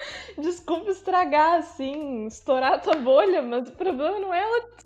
Desculpa 0.38 0.90
estragar, 0.90 1.58
assim, 1.58 2.26
estourar 2.26 2.74
a 2.74 2.78
tua 2.78 2.96
bolha, 2.96 3.42
mas 3.42 3.68
o 3.68 3.72
problema 3.72 4.18
não 4.18 4.32
é 4.32 4.42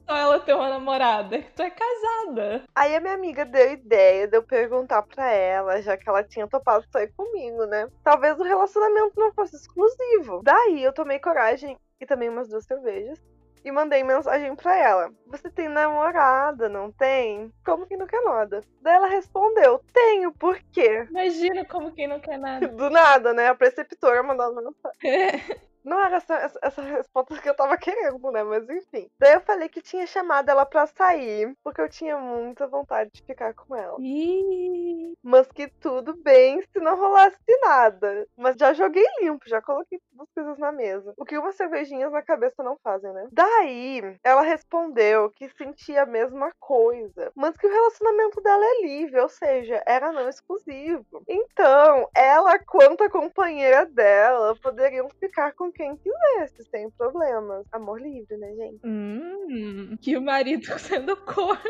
só 0.07 0.17
ela 0.17 0.41
ter 0.41 0.55
uma 0.55 0.69
namorada, 0.69 1.37
é 1.37 1.43
que 1.43 1.53
tu 1.53 1.63
é 1.63 1.71
casada. 1.71 2.65
Aí 2.75 2.95
a 2.95 3.01
minha 3.01 3.15
amiga 3.15 3.45
deu 3.45 3.73
ideia 3.73 4.29
de 4.29 4.37
eu 4.37 4.43
perguntar 4.43 5.03
pra 5.03 5.31
ela, 5.31 5.81
já 5.81 5.97
que 5.97 6.09
ela 6.09 6.23
tinha 6.23 6.47
topado 6.47 6.85
sair 6.93 7.13
comigo, 7.17 7.65
né? 7.67 7.89
Talvez 8.03 8.39
o 8.39 8.43
relacionamento 8.43 9.13
não 9.17 9.33
fosse 9.33 9.57
exclusivo. 9.57 10.43
Daí 10.45 10.83
eu 10.83 10.93
tomei 10.93 11.19
coragem 11.19 11.77
e 12.01 12.07
também 12.07 12.29
umas 12.29 12.49
duas 12.49 12.65
cervejas. 12.65 13.19
E 13.65 13.73
mandei 13.73 14.05
mensagem 14.05 14.55
pra 14.55 14.77
ela. 14.77 15.11
Você 15.27 15.51
tem 15.51 15.69
namorada, 15.69 16.69
não 16.69 16.93
tem? 16.93 17.51
Como 17.65 17.87
que 17.87 17.97
não 17.97 18.07
quer 18.07 18.21
nada? 18.23 18.63
Daí 18.83 18.95
ela 18.95 19.09
respondeu, 19.09 19.81
tenho, 19.93 20.33
por 20.33 20.59
quê? 20.71 21.07
Imagina 21.09 21.65
como 21.65 21.91
quem 21.93 22.07
não 22.07 22.21
quer 22.21 22.39
nada. 22.39 22.69
Do 22.69 22.91
nada, 22.91 23.33
né? 23.33 23.49
A 23.49 23.55
preceptora 23.55 24.23
mandando 24.23 24.63
mensagem. 24.63 25.65
Não 25.85 26.01
era 26.01 26.17
essa, 26.17 26.35
essa, 26.35 26.59
essa 26.63 26.83
resposta 26.83 27.41
que 27.41 27.49
eu 27.49 27.57
tava 27.57 27.77
querendo, 27.77 28.31
né? 28.31 28.43
Mas 28.43 28.69
enfim. 28.69 29.09
Daí 29.19 29.35
eu 29.35 29.41
falei 29.41 29.69
que 29.69 29.83
tinha 29.83 30.07
chamado 30.07 30.49
ela 30.51 30.65
pra 30.65 30.87
sair, 30.87 31.55
porque 31.63 31.81
eu 31.81 31.89
tinha 31.89 32.17
muita 32.19 32.67
vontade 32.67 33.11
de 33.13 33.23
ficar 33.23 33.55
com 33.55 33.77
ela. 33.77 33.97
Ih, 34.01 35.15
Mas 35.23 35.47
que 35.53 35.69
tudo 35.69 36.15
bem 36.23 36.63
se 36.63 36.81
não 36.81 36.97
rolasse 36.97 37.37
nada. 37.63 38.27
Mas 38.37 38.57
já 38.57 38.73
joguei 38.73 39.05
limpo, 39.21 39.49
já 39.49 39.61
coloquei 39.61 39.99
todas 40.11 40.29
as 40.29 40.35
coisas 40.35 40.59
na 40.59 40.73
mesa. 40.73 41.13
O 41.17 41.25
que 41.25 41.39
umas 41.39 41.57
cervejinhas 41.57 42.13
na 42.13 42.23
cabeça 42.23 42.63
não 42.63 42.77
fazem, 42.83 43.13
né? 43.13 43.29
Daí, 43.33 44.19
ela 44.23 44.43
respondeu 44.43 45.31
que 45.31 45.49
sentia 45.51 46.03
a 46.03 46.07
mesma 46.07 46.53
coisa, 46.61 47.31
mas 47.35 47.57
que 47.57 47.67
o 47.67 47.71
relacionamento 47.71 48.41
dela 48.41 48.65
é 48.65 48.83
livre, 48.83 49.21
ou 49.21 49.29
seja, 49.29 49.83
era 49.87 50.13
não 50.13 50.29
exclusivo. 50.29 51.23
Então, 51.29 52.09
ela, 52.15 52.59
quanto 52.59 53.05
a 53.05 53.11
companheira 53.11 53.87
dela, 53.87 54.57
poderiam 54.63 55.09
ficar 55.21 55.53
com 55.55 55.71
quem 55.75 55.97
quisesse, 55.97 56.65
sem 56.71 56.91
problemas. 56.91 57.67
Amor 57.73 58.01
livre, 58.01 58.37
né, 58.37 58.55
gente? 58.55 58.81
hum, 58.85 59.97
que 60.01 60.17
o 60.17 60.23
marido 60.23 60.65
sendo 60.79 61.17
corno. 61.17 61.61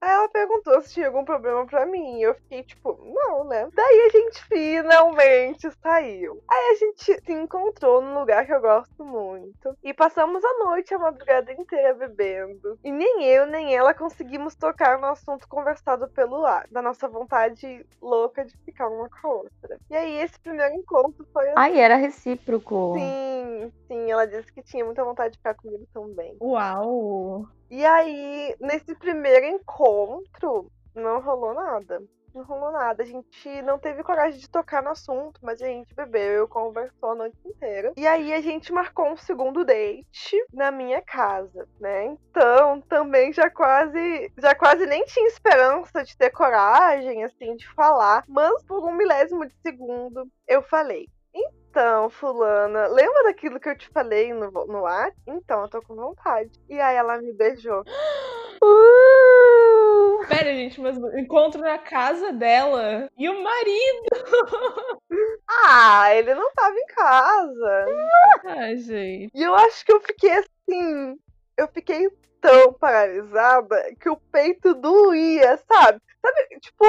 Aí 0.00 0.10
ela 0.10 0.28
perguntou 0.30 0.80
se 0.80 0.94
tinha 0.94 1.08
algum 1.08 1.24
problema 1.24 1.66
pra 1.66 1.84
mim. 1.84 2.18
E 2.18 2.22
eu 2.22 2.34
fiquei 2.34 2.62
tipo, 2.62 2.98
não, 3.04 3.44
né? 3.44 3.68
Daí 3.74 4.00
a 4.00 4.08
gente 4.08 4.44
finalmente 4.44 5.70
saiu. 5.82 6.42
Aí 6.50 6.70
a 6.70 6.74
gente 6.76 7.20
se 7.22 7.32
encontrou 7.32 8.00
num 8.00 8.18
lugar 8.18 8.46
que 8.46 8.52
eu 8.52 8.60
gosto 8.60 9.04
muito. 9.04 9.76
E 9.84 9.92
passamos 9.92 10.42
a 10.42 10.64
noite, 10.64 10.94
a 10.94 10.98
madrugada 10.98 11.52
inteira 11.52 11.92
bebendo. 11.94 12.78
E 12.82 12.90
nem 12.90 13.24
eu, 13.24 13.46
nem 13.46 13.76
ela 13.76 13.92
conseguimos 13.92 14.54
tocar 14.54 14.98
no 14.98 15.06
assunto 15.06 15.46
conversado 15.46 16.08
pelo 16.08 16.46
ar. 16.46 16.66
Da 16.70 16.80
nossa 16.80 17.06
vontade 17.06 17.84
louca 18.00 18.42
de 18.44 18.56
ficar 18.64 18.88
uma 18.88 19.08
com 19.08 19.28
a 19.28 19.30
outra. 19.30 19.78
E 19.90 19.94
aí 19.94 20.18
esse 20.22 20.40
primeiro 20.40 20.74
encontro 20.76 21.26
foi 21.30 21.44
assim. 21.44 21.54
Ai, 21.58 21.78
era 21.78 21.96
recíproco. 21.96 22.94
Sim, 23.04 23.72
sim, 23.86 24.10
ela 24.10 24.26
disse 24.26 24.52
que 24.52 24.62
tinha 24.62 24.84
muita 24.84 25.04
vontade 25.04 25.32
de 25.32 25.38
ficar 25.38 25.54
comigo 25.54 25.86
também. 25.92 26.36
Uau! 26.40 27.46
E 27.70 27.84
aí, 27.84 28.54
nesse 28.60 28.94
primeiro 28.94 29.46
encontro, 29.46 30.70
não 30.94 31.20
rolou 31.20 31.54
nada. 31.54 32.02
Não 32.34 32.44
rolou 32.44 32.70
nada. 32.70 33.02
A 33.02 33.06
gente 33.06 33.62
não 33.62 33.78
teve 33.78 34.02
coragem 34.02 34.38
de 34.38 34.48
tocar 34.48 34.82
no 34.82 34.90
assunto, 34.90 35.40
mas 35.42 35.60
a 35.60 35.66
gente 35.66 35.94
bebeu, 35.94 36.46
conversou 36.48 37.10
a 37.10 37.14
noite 37.14 37.36
inteira. 37.44 37.92
E 37.96 38.06
aí 38.06 38.32
a 38.32 38.40
gente 38.40 38.72
marcou 38.72 39.06
um 39.08 39.16
segundo 39.16 39.64
date 39.64 40.36
na 40.52 40.70
minha 40.70 41.02
casa, 41.02 41.68
né? 41.80 42.06
Então, 42.06 42.80
também 42.82 43.32
já 43.32 43.50
quase, 43.50 44.32
já 44.38 44.54
quase 44.54 44.86
nem 44.86 45.04
tinha 45.04 45.26
esperança 45.26 46.04
de 46.04 46.16
ter 46.16 46.30
coragem, 46.30 47.24
assim, 47.24 47.56
de 47.56 47.68
falar. 47.74 48.24
Mas 48.28 48.62
por 48.64 48.84
um 48.84 48.94
milésimo 48.94 49.46
de 49.46 49.54
segundo, 49.62 50.28
eu 50.46 50.62
falei. 50.62 51.08
Então, 51.70 52.10
fulana, 52.10 52.88
lembra 52.88 53.22
daquilo 53.24 53.60
que 53.60 53.68
eu 53.68 53.78
te 53.78 53.88
falei 53.90 54.34
no, 54.34 54.50
no 54.50 54.86
ar? 54.86 55.12
Então, 55.24 55.62
eu 55.62 55.68
tô 55.68 55.80
com 55.80 55.94
vontade. 55.94 56.50
E 56.68 56.80
aí 56.80 56.96
ela 56.96 57.18
me 57.18 57.32
beijou. 57.32 57.84
Uh! 58.60 60.18
Pera, 60.28 60.52
gente, 60.52 60.80
mas 60.80 60.98
o 60.98 61.16
encontro 61.16 61.60
na 61.60 61.78
casa 61.78 62.32
dela 62.32 63.08
e 63.16 63.28
o 63.28 63.42
marido. 63.42 64.02
Ah, 65.64 66.14
ele 66.14 66.32
não 66.32 66.52
tava 66.52 66.76
em 66.76 66.86
casa. 66.86 67.86
Ai, 68.44 68.76
gente. 68.76 69.30
E 69.34 69.42
eu 69.42 69.52
acho 69.56 69.84
que 69.84 69.92
eu 69.92 70.00
fiquei 70.00 70.30
assim. 70.30 71.18
Eu 71.56 71.66
fiquei 71.68 72.08
tão 72.40 72.72
paralisada 72.74 73.92
que 74.00 74.08
o 74.08 74.16
peito 74.16 74.74
doía, 74.74 75.58
sabe? 75.68 76.00
Sabe, 76.24 76.60
tipo, 76.60 76.86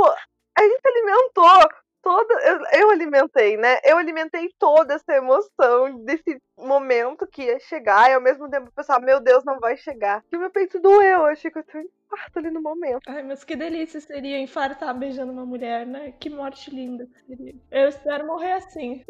a 0.55 0.61
gente 0.61 0.81
alimentou 0.85 1.69
toda. 2.01 2.33
Eu, 2.41 2.81
eu 2.81 2.89
alimentei, 2.89 3.57
né? 3.57 3.79
Eu 3.83 3.97
alimentei 3.97 4.49
toda 4.57 4.93
essa 4.95 5.13
emoção 5.13 6.03
desse 6.03 6.41
momento 6.57 7.27
que 7.27 7.43
ia 7.43 7.59
chegar. 7.59 8.09
E 8.09 8.13
ao 8.13 8.21
mesmo 8.21 8.49
tempo 8.49 8.71
pensar, 8.71 8.99
meu 8.99 9.19
Deus, 9.19 9.43
não 9.43 9.59
vai 9.59 9.77
chegar. 9.77 10.23
E 10.31 10.37
meu 10.37 10.49
peito 10.49 10.79
doeu. 10.79 11.01
Eu 11.01 11.25
achei 11.25 11.51
que 11.51 11.59
eu 11.59 11.63
tô 11.63 11.79
infarto 12.11 12.39
ali 12.39 12.51
no 12.51 12.61
momento. 12.61 13.01
Ai, 13.07 13.23
mas 13.23 13.43
que 13.43 13.55
delícia 13.55 13.99
seria 14.01 14.37
infartar 14.39 14.97
beijando 14.97 15.31
uma 15.31 15.45
mulher, 15.45 15.85
né? 15.85 16.13
Que 16.19 16.29
morte 16.29 16.69
linda 16.69 17.05
que 17.05 17.19
seria. 17.25 17.55
Eu 17.71 17.87
espero 17.87 18.27
morrer 18.27 18.53
assim. 18.53 19.03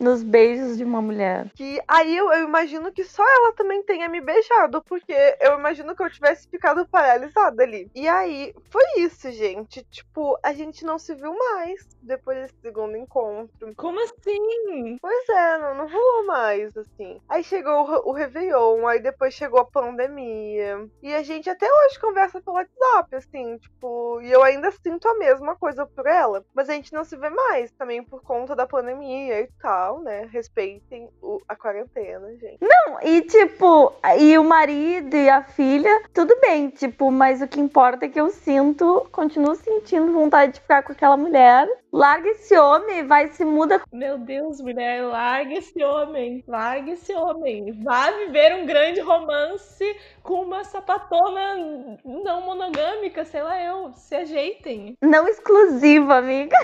Nos 0.00 0.22
beijos 0.22 0.76
de 0.76 0.84
uma 0.84 1.02
mulher. 1.02 1.50
Que 1.54 1.80
aí 1.88 2.16
eu, 2.16 2.32
eu 2.32 2.44
imagino 2.44 2.92
que 2.92 3.04
só 3.04 3.22
ela 3.22 3.52
também 3.54 3.82
tenha 3.82 4.08
me 4.08 4.20
beijado, 4.20 4.82
porque 4.82 5.14
eu 5.40 5.58
imagino 5.58 5.94
que 5.94 6.02
eu 6.02 6.10
tivesse 6.10 6.48
ficado 6.48 6.86
paralisada 6.88 7.62
ali. 7.62 7.90
E 7.94 8.06
aí, 8.06 8.54
foi 8.70 8.84
isso, 8.98 9.30
gente. 9.32 9.84
Tipo, 9.90 10.38
a 10.42 10.52
gente 10.52 10.84
não 10.84 10.98
se 10.98 11.14
viu 11.14 11.34
mais 11.36 11.88
depois 12.02 12.33
desse 12.34 12.54
segundo 12.60 12.96
encontro. 12.96 13.74
Como 13.76 14.00
assim? 14.02 14.98
Pois 15.00 15.28
é, 15.28 15.58
não, 15.58 15.74
não 15.74 15.88
rolou 15.88 16.26
mais, 16.26 16.76
assim. 16.76 17.20
Aí 17.28 17.42
chegou 17.44 17.72
o, 17.88 18.10
o 18.10 18.12
Réveillon, 18.12 18.86
aí 18.86 19.00
depois 19.00 19.34
chegou 19.34 19.60
a 19.60 19.64
pandemia. 19.64 20.86
E 21.02 21.14
a 21.14 21.22
gente 21.22 21.48
até 21.48 21.66
hoje 21.66 21.98
conversa 22.00 22.40
pelo 22.40 22.56
WhatsApp, 22.56 23.16
assim, 23.16 23.56
tipo, 23.58 24.20
e 24.22 24.30
eu 24.30 24.42
ainda 24.42 24.70
sinto 24.70 25.08
a 25.08 25.14
mesma 25.18 25.56
coisa 25.56 25.86
por 25.86 26.06
ela. 26.06 26.44
Mas 26.54 26.68
a 26.68 26.74
gente 26.74 26.92
não 26.92 27.04
se 27.04 27.16
vê 27.16 27.30
mais, 27.30 27.70
também 27.72 28.02
por 28.02 28.22
conta 28.22 28.54
da 28.54 28.66
pandemia 28.66 29.40
e 29.40 29.48
tal, 29.60 30.00
né? 30.00 30.28
Respeitem 30.32 31.08
o- 31.22 31.40
a 31.48 31.56
quarentena, 31.56 32.28
gente. 32.36 32.58
E 33.02 33.22
tipo, 33.22 33.92
e 34.18 34.36
o 34.38 34.44
marido 34.44 35.16
e 35.16 35.28
a 35.28 35.42
filha, 35.42 36.02
tudo 36.12 36.38
bem, 36.40 36.68
tipo, 36.70 37.10
mas 37.10 37.42
o 37.42 37.48
que 37.48 37.60
importa 37.60 38.06
é 38.06 38.08
que 38.08 38.20
eu 38.20 38.30
sinto, 38.30 39.06
continuo 39.12 39.54
sentindo 39.54 40.12
vontade 40.12 40.52
de 40.52 40.60
ficar 40.60 40.82
com 40.82 40.92
aquela 40.92 41.16
mulher. 41.16 41.66
Larga 41.92 42.23
esse 42.28 42.56
homem, 42.58 43.06
vai 43.06 43.28
se 43.28 43.44
muda. 43.44 43.80
Meu 43.92 44.18
Deus, 44.18 44.60
mulher, 44.60 45.02
larga 45.02 45.54
esse 45.54 45.82
homem. 45.82 46.44
Larga 46.46 46.92
esse 46.92 47.12
homem. 47.14 47.72
Vá 47.82 48.10
viver 48.10 48.54
um 48.56 48.66
grande 48.66 49.00
romance 49.00 49.84
com 50.24 50.40
uma 50.40 50.64
sapatona 50.64 51.54
não 52.02 52.40
monogâmica, 52.40 53.24
sei 53.26 53.42
lá 53.42 53.62
eu. 53.62 53.92
Se 53.92 54.16
ajeitem. 54.16 54.96
Não 55.02 55.28
exclusiva, 55.28 56.16
amiga. 56.16 56.56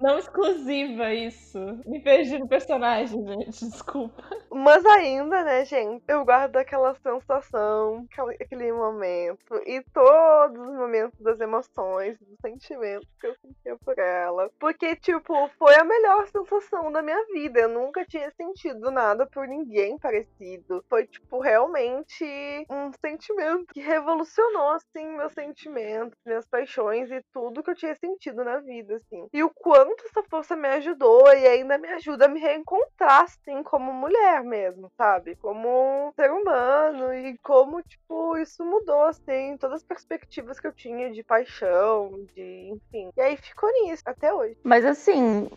Não 0.00 0.18
exclusiva 0.18 1.12
isso. 1.12 1.58
Me 1.86 2.00
perdi 2.00 2.38
no 2.38 2.48
personagem, 2.48 3.24
gente. 3.26 3.68
Desculpa. 3.68 4.24
Mas 4.50 4.84
ainda, 4.86 5.44
né, 5.44 5.64
gente, 5.66 6.02
eu 6.08 6.24
guardo 6.24 6.56
aquela 6.56 6.94
sensação, 6.94 8.06
aquele 8.40 8.72
momento, 8.72 9.54
e 9.66 9.82
todos 9.92 10.58
os 10.58 10.74
momentos 10.74 11.20
das 11.20 11.38
emoções, 11.40 12.18
dos 12.20 12.38
sentimentos 12.40 13.08
que 13.20 13.26
eu 13.26 13.34
sentia 13.34 13.76
por 13.84 13.98
ela. 13.98 14.50
Porque, 14.58 14.96
tipo, 14.96 15.48
foi 15.58 15.74
a 15.74 15.84
melhor 15.84 16.26
sensação 16.28 16.90
da 16.90 17.02
minha 17.02 17.22
vida. 17.26 17.60
Eu 17.60 17.68
nunca 17.68 18.04
tinha 18.06 18.30
sentido 18.30 18.90
nada 18.90 19.26
por 19.26 19.46
ninguém 19.46 19.98
parecido. 19.98 20.82
Foi, 20.88 21.06
tipo, 21.06 21.40
realmente 21.40 22.24
um 22.70 22.77
sentimento 23.04 23.66
que 23.72 23.80
revolucionou, 23.80 24.70
assim, 24.70 25.06
meus 25.16 25.32
sentimentos, 25.32 26.18
minhas 26.24 26.46
paixões 26.46 27.10
e 27.10 27.22
tudo 27.32 27.62
que 27.62 27.70
eu 27.70 27.74
tinha 27.74 27.94
sentido 27.94 28.44
na 28.44 28.58
vida, 28.58 28.96
assim. 28.96 29.26
E 29.32 29.42
o 29.42 29.50
quanto 29.50 30.04
essa 30.06 30.22
força 30.24 30.56
me 30.56 30.68
ajudou 30.68 31.26
e 31.32 31.46
ainda 31.46 31.78
me 31.78 31.88
ajuda 31.88 32.26
a 32.26 32.28
me 32.28 32.40
reencontrar, 32.40 33.22
assim, 33.22 33.62
como 33.62 33.92
mulher 33.92 34.42
mesmo, 34.42 34.90
sabe? 34.96 35.36
Como 35.36 35.68
um 35.68 36.12
ser 36.12 36.30
humano 36.30 37.12
e 37.14 37.36
como, 37.38 37.82
tipo, 37.82 38.36
isso 38.38 38.64
mudou, 38.64 39.04
assim, 39.04 39.56
todas 39.58 39.76
as 39.76 39.84
perspectivas 39.84 40.58
que 40.60 40.66
eu 40.66 40.72
tinha 40.72 41.10
de 41.10 41.22
paixão, 41.22 42.26
de, 42.34 42.70
enfim. 42.72 43.10
E 43.16 43.20
aí 43.20 43.36
ficou 43.36 43.70
nisso, 43.72 44.02
até 44.06 44.32
hoje. 44.32 44.56
Mas 44.62 44.84
assim, 44.84 45.48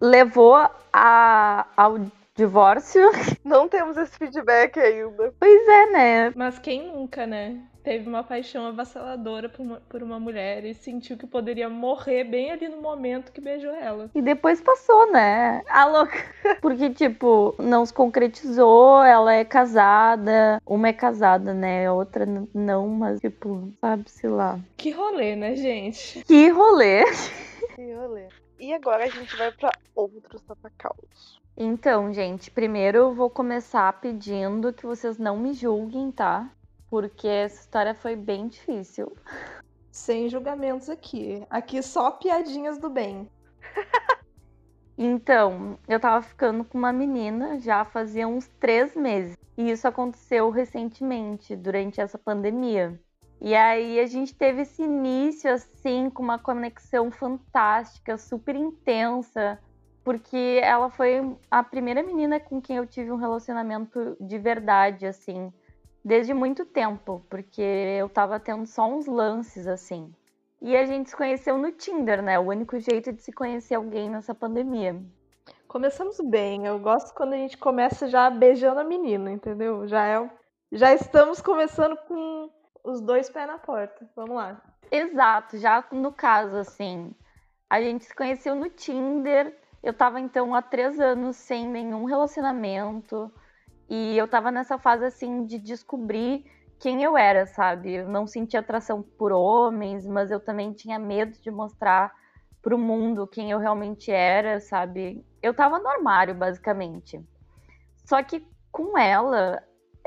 levou 0.00 0.56
a, 0.92 1.66
ao 1.76 1.98
divórcio. 2.34 3.02
Não 3.44 3.68
temos 3.68 3.96
esse 3.96 4.18
feedback 4.18 4.78
ainda. 4.78 5.32
Pois 5.38 5.68
é, 5.68 5.86
né? 5.90 6.32
Mas 6.34 6.58
quem 6.58 6.92
nunca, 6.92 7.26
né? 7.26 7.60
Teve 7.82 8.08
uma 8.08 8.24
paixão 8.24 8.64
avassaladora 8.64 9.46
por 9.46 9.60
uma, 9.60 9.80
por 9.88 10.02
uma 10.02 10.18
mulher 10.18 10.64
e 10.64 10.72
sentiu 10.72 11.18
que 11.18 11.26
poderia 11.26 11.68
morrer 11.68 12.24
bem 12.24 12.50
ali 12.50 12.66
no 12.66 12.80
momento 12.80 13.30
que 13.30 13.42
beijou 13.42 13.74
ela. 13.74 14.10
E 14.14 14.22
depois 14.22 14.58
passou, 14.58 15.12
né? 15.12 15.62
A 15.68 15.84
louca. 15.84 16.16
Porque, 16.62 16.88
tipo, 16.88 17.54
não 17.58 17.84
se 17.84 17.92
concretizou, 17.92 19.02
ela 19.02 19.34
é 19.34 19.44
casada. 19.44 20.62
Uma 20.64 20.88
é 20.88 20.92
casada, 20.94 21.52
né? 21.52 21.86
A 21.86 21.92
outra 21.92 22.26
não, 22.54 22.88
mas, 22.88 23.20
tipo, 23.20 23.70
sabe-se 23.82 24.26
lá. 24.26 24.58
Que 24.78 24.90
rolê, 24.90 25.36
né, 25.36 25.54
gente? 25.54 26.24
Que 26.24 26.48
rolê. 26.48 27.04
Que 27.74 27.92
rolê. 27.92 28.28
E 28.58 28.72
agora 28.72 29.04
a 29.04 29.08
gente 29.08 29.36
vai 29.36 29.52
pra 29.52 29.70
outros 29.94 30.40
tapacaus. 30.40 31.43
Então, 31.56 32.12
gente, 32.12 32.50
primeiro 32.50 32.98
eu 32.98 33.14
vou 33.14 33.30
começar 33.30 34.00
pedindo 34.00 34.72
que 34.72 34.84
vocês 34.84 35.18
não 35.18 35.36
me 35.36 35.52
julguem, 35.52 36.10
tá? 36.10 36.50
Porque 36.90 37.28
essa 37.28 37.60
história 37.60 37.94
foi 37.94 38.16
bem 38.16 38.48
difícil. 38.48 39.16
Sem 39.90 40.28
julgamentos 40.28 40.90
aqui. 40.90 41.46
Aqui 41.48 41.80
só 41.80 42.10
piadinhas 42.10 42.78
do 42.78 42.90
bem. 42.90 43.28
Então, 44.96 45.76
eu 45.88 45.98
tava 45.98 46.22
ficando 46.22 46.64
com 46.64 46.78
uma 46.78 46.92
menina 46.92 47.58
já 47.58 47.84
fazia 47.84 48.28
uns 48.28 48.46
três 48.60 48.94
meses. 48.94 49.36
E 49.56 49.70
isso 49.70 49.88
aconteceu 49.88 50.50
recentemente, 50.50 51.56
durante 51.56 52.00
essa 52.00 52.16
pandemia. 52.16 53.00
E 53.40 53.54
aí 53.54 53.98
a 53.98 54.06
gente 54.06 54.34
teve 54.34 54.62
esse 54.62 54.82
início, 54.82 55.52
assim, 55.52 56.08
com 56.10 56.22
uma 56.22 56.38
conexão 56.38 57.10
fantástica, 57.10 58.16
super 58.16 58.54
intensa. 58.54 59.58
Porque 60.04 60.60
ela 60.62 60.90
foi 60.90 61.34
a 61.50 61.62
primeira 61.62 62.02
menina 62.02 62.38
com 62.38 62.60
quem 62.60 62.76
eu 62.76 62.86
tive 62.86 63.10
um 63.10 63.16
relacionamento 63.16 64.16
de 64.20 64.38
verdade, 64.38 65.06
assim. 65.06 65.52
Desde 66.04 66.34
muito 66.34 66.66
tempo, 66.66 67.24
porque 67.30 67.62
eu 67.62 68.08
tava 68.10 68.38
tendo 68.38 68.66
só 68.66 68.86
uns 68.86 69.06
lances, 69.06 69.66
assim. 69.66 70.14
E 70.60 70.76
a 70.76 70.84
gente 70.84 71.10
se 71.10 71.16
conheceu 71.16 71.56
no 71.56 71.72
Tinder, 71.72 72.22
né? 72.22 72.38
O 72.38 72.48
único 72.48 72.78
jeito 72.78 73.12
de 73.12 73.22
se 73.22 73.32
conhecer 73.32 73.74
alguém 73.74 74.10
nessa 74.10 74.34
pandemia. 74.34 75.02
Começamos 75.66 76.20
bem. 76.20 76.66
Eu 76.66 76.78
gosto 76.78 77.14
quando 77.14 77.32
a 77.32 77.36
gente 77.36 77.58
começa 77.58 78.06
já 78.06 78.30
beijando 78.30 78.80
a 78.80 78.84
menina, 78.84 79.32
entendeu? 79.32 79.88
Já 79.88 80.06
é, 80.06 80.30
já 80.70 80.94
estamos 80.94 81.40
começando 81.40 81.96
com 82.06 82.50
os 82.84 83.00
dois 83.00 83.28
pés 83.28 83.46
na 83.46 83.58
porta. 83.58 84.08
Vamos 84.14 84.36
lá. 84.36 84.62
Exato, 84.90 85.58
já 85.58 85.84
no 85.90 86.12
caso, 86.12 86.56
assim. 86.56 87.14
A 87.68 87.80
gente 87.80 88.04
se 88.04 88.14
conheceu 88.14 88.54
no 88.54 88.68
Tinder. 88.68 89.56
Eu 89.84 89.92
tava, 89.92 90.18
então, 90.18 90.54
há 90.54 90.62
três 90.62 90.98
anos 90.98 91.36
sem 91.36 91.68
nenhum 91.68 92.06
relacionamento. 92.06 93.30
E 93.86 94.16
eu 94.16 94.26
tava 94.26 94.50
nessa 94.50 94.78
fase, 94.78 95.04
assim, 95.04 95.44
de 95.44 95.58
descobrir 95.58 96.46
quem 96.80 97.02
eu 97.02 97.18
era, 97.18 97.44
sabe? 97.44 97.92
Eu 97.92 98.08
não 98.08 98.26
sentia 98.26 98.60
atração 98.60 99.02
por 99.02 99.30
homens, 99.30 100.06
mas 100.06 100.30
eu 100.30 100.40
também 100.40 100.72
tinha 100.72 100.98
medo 100.98 101.38
de 101.38 101.50
mostrar 101.50 102.10
pro 102.62 102.78
mundo 102.78 103.26
quem 103.26 103.50
eu 103.50 103.58
realmente 103.58 104.10
era, 104.10 104.58
sabe? 104.58 105.22
Eu 105.42 105.52
tava 105.52 105.78
no 105.78 105.86
armário, 105.86 106.34
basicamente. 106.34 107.22
Só 108.06 108.22
que 108.22 108.42
com 108.72 108.96
ela 108.96 109.62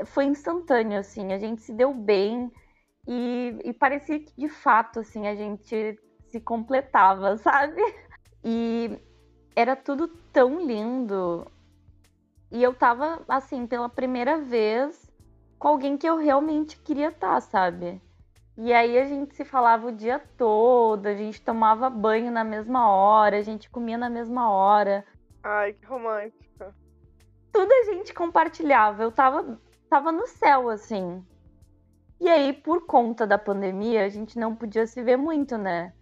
foi 0.06 0.24
instantâneo, 0.24 0.98
assim. 0.98 1.32
A 1.32 1.38
gente 1.38 1.62
se 1.62 1.72
deu 1.72 1.94
bem. 1.94 2.50
E, 3.06 3.56
e 3.64 3.72
parecia 3.72 4.18
que 4.18 4.32
de 4.36 4.48
fato 4.48 4.98
assim 5.00 5.28
a 5.28 5.36
gente 5.36 5.96
se 6.26 6.40
completava, 6.40 7.36
sabe? 7.38 7.80
E 8.42 9.00
era 9.58 9.74
tudo 9.74 10.06
tão 10.32 10.64
lindo. 10.64 11.44
E 12.48 12.62
eu 12.62 12.72
tava 12.72 13.20
assim 13.26 13.66
pela 13.66 13.88
primeira 13.88 14.38
vez 14.38 15.12
com 15.58 15.66
alguém 15.66 15.98
que 15.98 16.08
eu 16.08 16.16
realmente 16.16 16.78
queria 16.78 17.08
estar, 17.08 17.40
sabe? 17.40 18.00
E 18.56 18.72
aí 18.72 18.96
a 18.96 19.04
gente 19.04 19.34
se 19.34 19.44
falava 19.44 19.88
o 19.88 19.92
dia 19.92 20.20
todo, 20.36 21.06
a 21.06 21.14
gente 21.14 21.42
tomava 21.42 21.90
banho 21.90 22.30
na 22.30 22.44
mesma 22.44 22.88
hora, 22.88 23.36
a 23.36 23.42
gente 23.42 23.68
comia 23.68 23.98
na 23.98 24.08
mesma 24.08 24.48
hora. 24.48 25.04
Ai, 25.42 25.72
que 25.72 25.84
romântica. 25.84 26.72
Tudo 27.52 27.72
a 27.72 27.84
gente 27.92 28.14
compartilhava. 28.14 29.02
Eu 29.02 29.10
tava, 29.10 29.58
tava 29.90 30.12
no 30.12 30.28
céu, 30.28 30.68
assim. 30.68 31.24
E 32.20 32.28
aí, 32.28 32.52
por 32.52 32.86
conta 32.86 33.26
da 33.26 33.38
pandemia, 33.38 34.04
a 34.04 34.08
gente 34.08 34.38
não 34.38 34.54
podia 34.54 34.86
se 34.86 35.02
ver 35.02 35.16
muito, 35.16 35.58
né? 35.58 35.92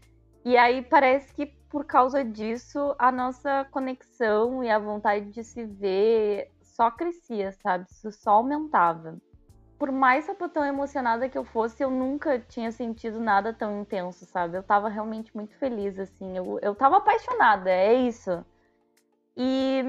E 0.45 0.59
aí 0.59 0.83
parece 0.83 1.33
que 1.33 1.47
por 1.70 1.85
causa 1.85 2.24
disso, 2.24 2.94
a 2.98 3.11
nossa 3.11 3.66
conexão 3.70 4.62
e 4.62 4.70
a 4.70 4.79
vontade 4.79 5.31
de 5.31 5.42
se 5.44 5.64
ver 5.64 6.50
só 6.62 6.90
crescia, 6.90 7.52
sabe? 7.62 7.87
Isso 7.90 8.11
só 8.12 8.33
aumentava. 8.33 9.16
Por 9.79 9.92
mais 9.92 10.24
sapatão 10.24 10.64
emocionada 10.64 11.29
que 11.29 11.37
eu 11.37 11.44
fosse, 11.44 11.83
eu 11.83 11.90
nunca 11.90 12.38
tinha 12.38 12.72
sentido 12.72 13.20
nada 13.20 13.52
tão 13.52 13.81
intenso, 13.83 14.24
sabe? 14.24 14.57
Eu 14.57 14.62
tava 14.62 14.88
realmente 14.88 15.35
muito 15.37 15.55
feliz, 15.59 15.98
assim. 15.98 16.37
Eu, 16.37 16.59
eu 16.62 16.74
tava 16.74 16.96
apaixonada, 16.96 17.70
é 17.70 17.94
isso. 17.94 18.44
E 19.37 19.83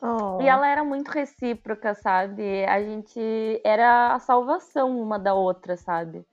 Oh. 0.00 0.40
e 0.40 0.46
ela 0.46 0.68
era 0.68 0.84
muito 0.84 1.08
recíproca, 1.08 1.94
sabe? 1.94 2.64
A 2.66 2.80
gente 2.82 3.20
era 3.64 4.14
a 4.14 4.18
salvação 4.20 5.00
uma 5.00 5.18
da 5.18 5.34
outra, 5.34 5.76
sabe? 5.76 6.24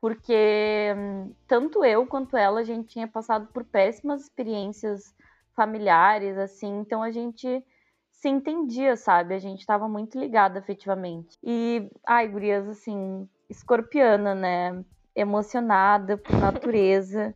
Porque 0.00 0.94
hum, 0.96 1.34
tanto 1.46 1.84
eu 1.84 2.06
quanto 2.06 2.36
ela 2.36 2.60
a 2.60 2.64
gente 2.64 2.88
tinha 2.88 3.06
passado 3.08 3.48
por 3.52 3.64
péssimas 3.64 4.22
experiências 4.22 5.14
familiares, 5.54 6.38
assim, 6.38 6.78
então 6.78 7.02
a 7.02 7.10
gente 7.10 7.64
se 8.10 8.28
entendia, 8.28 8.96
sabe? 8.96 9.34
A 9.34 9.38
gente 9.38 9.60
estava 9.60 9.88
muito 9.88 10.18
ligada 10.18 10.58
afetivamente. 10.58 11.38
E, 11.42 11.90
ai, 12.06 12.28
gurias, 12.28 12.68
assim, 12.68 13.28
escorpiana, 13.48 14.34
né? 14.34 14.84
Emocionada 15.14 16.18
por 16.18 16.32
natureza. 16.38 17.34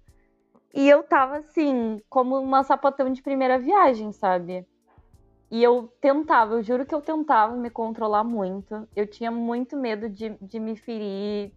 e 0.74 0.88
eu 0.88 1.03
tava, 1.05 1.38
assim, 1.38 2.00
como 2.11 2.38
uma 2.38 2.62
sapatão 2.64 3.11
de 3.12 3.22
primeira 3.22 3.59
viagem, 3.59 4.12
sabe? 4.12 4.66
E 5.50 5.62
eu 5.62 5.88
tentava, 6.00 6.55
eu 6.55 6.62
juro 6.62 6.85
que 6.87 6.94
eu 6.94 7.00
tentava 7.00 7.55
me 7.57 7.70
controlar 7.70 8.24
muito. 8.24 8.88
Eu 8.96 9.07
tinha 9.07 9.31
muito 9.31 9.77
medo 9.77 10.09
de, 10.09 10.31
de 10.40 10.59
me 10.59 10.77
ferir. 10.77 11.53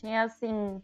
Tinha, 0.00 0.22
assim, 0.22 0.80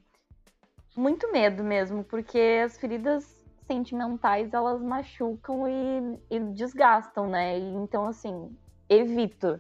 muito 0.94 1.32
medo 1.32 1.64
mesmo, 1.64 2.04
porque 2.04 2.60
as 2.62 2.76
feridas 2.76 3.24
sentimentais 3.66 4.52
elas 4.52 4.82
machucam 4.82 5.66
e, 5.66 6.20
e 6.30 6.38
desgastam, 6.52 7.26
né? 7.26 7.58
Então, 7.58 8.06
assim, 8.06 8.54
evito. 8.88 9.58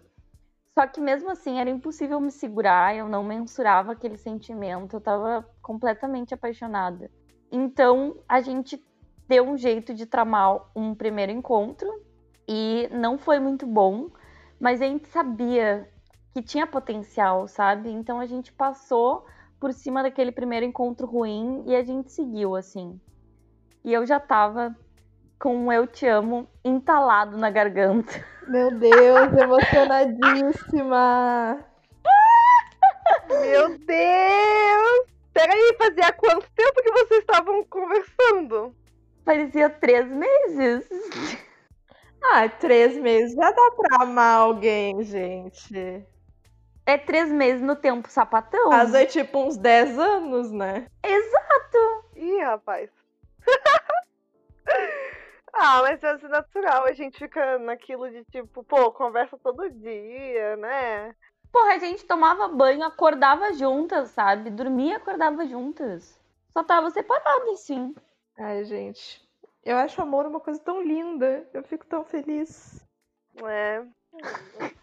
Só 0.74 0.86
que 0.86 1.00
mesmo 1.00 1.30
assim 1.30 1.58
era 1.58 1.70
impossível 1.70 2.20
me 2.20 2.30
segurar, 2.30 2.94
eu 2.94 3.08
não 3.08 3.24
mensurava 3.24 3.92
aquele 3.92 4.18
sentimento, 4.18 4.96
eu 4.96 5.00
tava 5.00 5.48
completamente 5.62 6.34
apaixonada. 6.34 7.10
Então 7.50 8.18
a 8.28 8.42
gente 8.42 8.84
deu 9.26 9.48
um 9.48 9.56
jeito 9.56 9.94
de 9.94 10.04
tramar 10.04 10.60
um 10.76 10.94
primeiro 10.94 11.32
encontro 11.32 11.88
e 12.46 12.90
não 12.92 13.16
foi 13.16 13.40
muito 13.40 13.66
bom, 13.66 14.10
mas 14.60 14.82
a 14.82 14.84
gente 14.84 15.08
sabia 15.08 15.90
que 16.34 16.42
tinha 16.42 16.66
potencial, 16.66 17.48
sabe? 17.48 17.88
Então 17.90 18.20
a 18.20 18.26
gente 18.26 18.52
passou 18.52 19.24
por 19.60 19.72
cima 19.72 20.02
daquele 20.02 20.32
primeiro 20.32 20.66
encontro 20.66 21.06
ruim 21.06 21.62
e 21.66 21.74
a 21.74 21.82
gente 21.82 22.12
seguiu 22.12 22.54
assim. 22.54 23.00
E 23.84 23.92
eu 23.92 24.06
já 24.06 24.20
tava 24.20 24.76
com 25.38 25.56
um 25.56 25.72
Eu 25.72 25.86
Te 25.86 26.06
Amo 26.06 26.48
entalado 26.64 27.36
na 27.36 27.50
garganta. 27.50 28.24
Meu 28.48 28.70
Deus, 28.70 29.32
emocionadíssima! 29.36 31.64
Meu 33.28 33.78
Deus! 33.78 35.06
Peraí, 35.32 35.76
fazia 35.76 36.12
quanto 36.12 36.48
tempo 36.52 36.82
que 36.82 36.90
vocês 36.90 37.20
estavam 37.20 37.64
conversando? 37.64 38.74
Parecia 39.24 39.68
três 39.68 40.08
meses. 40.08 40.88
Ah, 42.32 42.48
três 42.48 42.96
meses 42.96 43.34
já 43.34 43.50
dá 43.50 43.70
pra 43.76 44.04
amar 44.04 44.38
alguém, 44.38 45.02
gente. 45.02 46.06
É 46.86 46.96
três 46.96 47.32
meses 47.32 47.60
no 47.60 47.74
tempo 47.74 48.08
sapatão. 48.08 48.70
Vezes 48.70 48.94
é 48.94 49.06
tipo 49.06 49.40
uns 49.40 49.56
dez 49.56 49.98
anos, 49.98 50.52
né? 50.52 50.86
Exato! 51.02 52.04
Ih, 52.14 52.40
rapaz. 52.42 52.88
ah, 55.52 55.82
mas 55.82 56.00
é 56.04 56.16
natural, 56.28 56.84
a 56.84 56.92
gente 56.92 57.18
fica 57.18 57.58
naquilo 57.58 58.08
de 58.08 58.24
tipo, 58.26 58.62
pô, 58.62 58.92
conversa 58.92 59.36
todo 59.36 59.68
dia, 59.68 60.56
né? 60.56 61.12
Porra, 61.52 61.74
a 61.74 61.78
gente 61.78 62.04
tomava 62.04 62.46
banho, 62.46 62.84
acordava 62.84 63.52
juntas, 63.54 64.10
sabe? 64.10 64.50
Dormia 64.50 64.92
e 64.92 64.96
acordava 64.96 65.44
juntas. 65.44 66.16
Só 66.52 66.62
tava 66.62 66.88
separado, 66.90 67.50
assim. 67.50 67.96
Ai, 68.38 68.64
gente. 68.64 69.26
Eu 69.64 69.76
acho 69.76 70.00
amor 70.00 70.26
uma 70.26 70.38
coisa 70.38 70.60
tão 70.60 70.80
linda. 70.80 71.48
Eu 71.52 71.64
fico 71.64 71.84
tão 71.86 72.04
feliz. 72.04 72.80
É. 73.44 73.82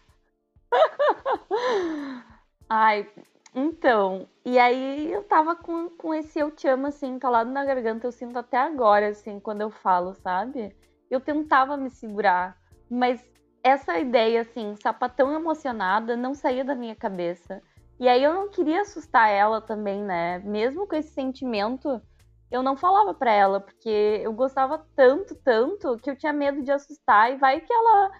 Ai, 2.68 3.08
então, 3.54 4.28
e 4.44 4.58
aí 4.58 5.12
eu 5.12 5.22
tava 5.22 5.54
com, 5.54 5.88
com 5.90 6.12
esse 6.12 6.38
eu 6.38 6.50
te 6.50 6.66
amo, 6.66 6.88
assim, 6.88 7.18
calado 7.18 7.50
na 7.50 7.64
garganta, 7.64 8.06
eu 8.06 8.12
sinto 8.12 8.38
até 8.38 8.56
agora, 8.56 9.08
assim, 9.08 9.38
quando 9.38 9.60
eu 9.60 9.70
falo, 9.70 10.14
sabe? 10.14 10.74
Eu 11.10 11.20
tentava 11.20 11.76
me 11.76 11.88
segurar, 11.90 12.58
mas 12.90 13.24
essa 13.62 13.98
ideia, 13.98 14.40
assim, 14.40 14.74
sapatão 14.76 15.32
emocionada, 15.32 16.16
não 16.16 16.34
saía 16.34 16.64
da 16.64 16.74
minha 16.74 16.96
cabeça. 16.96 17.62
E 17.98 18.08
aí 18.08 18.22
eu 18.22 18.34
não 18.34 18.50
queria 18.50 18.80
assustar 18.80 19.30
ela 19.30 19.60
também, 19.60 20.02
né? 20.02 20.40
Mesmo 20.40 20.86
com 20.86 20.96
esse 20.96 21.10
sentimento, 21.10 22.02
eu 22.50 22.62
não 22.62 22.76
falava 22.76 23.14
para 23.14 23.32
ela, 23.32 23.60
porque 23.60 24.20
eu 24.22 24.32
gostava 24.32 24.84
tanto, 24.96 25.34
tanto, 25.36 25.96
que 25.98 26.10
eu 26.10 26.16
tinha 26.16 26.32
medo 26.32 26.62
de 26.62 26.72
assustar 26.72 27.32
e 27.32 27.36
vai 27.36 27.60
que 27.60 27.72
ela 27.72 28.10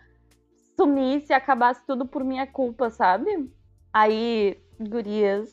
sumisse 0.77 1.33
e 1.33 1.35
acabasse 1.35 1.85
tudo 1.87 2.07
por 2.07 2.25
minha 2.25 2.47
culpa, 2.47 2.91
sabe? 2.91 3.51
Aí 3.93 4.59
gurias, 4.79 5.51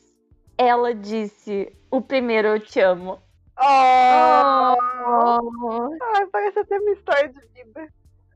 ela 0.58 0.94
disse 0.94 1.72
o 1.90 2.00
primeiro 2.00 2.48
eu 2.48 2.60
te 2.60 2.80
amo. 2.80 3.20
Oh! 3.60 4.74
oh. 5.06 5.90
Ai, 6.14 6.26
parece 6.26 6.58
até 6.58 6.78
uma 6.78 6.90
história 6.92 7.28
de 7.28 7.40
vida. 7.54 7.88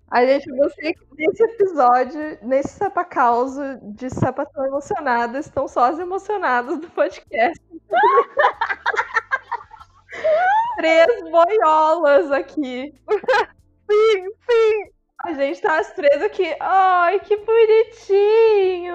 A 0.09 0.25
gente, 0.25 0.49
você, 0.53 0.94
nesse 1.18 1.42
episódio, 1.42 2.38
nesse 2.42 2.77
sapacauso 2.77 3.61
de 3.83 4.09
sapatão 4.09 4.64
emocionada, 4.64 5.38
estão 5.38 5.66
só 5.66 5.87
as 5.87 5.99
emocionadas 5.99 6.79
do 6.79 6.88
podcast. 6.90 7.61
Três 10.77 11.07
boiolas 11.31 12.31
aqui. 12.31 12.94
Sim, 13.88 14.27
sim. 14.51 14.95
A 15.26 15.32
gente 15.32 15.60
tá 15.60 15.80
as 15.80 15.92
três 15.92 16.22
aqui. 16.22 16.54
Ai, 16.60 17.18
que 17.18 17.36
bonitinho! 17.36 18.94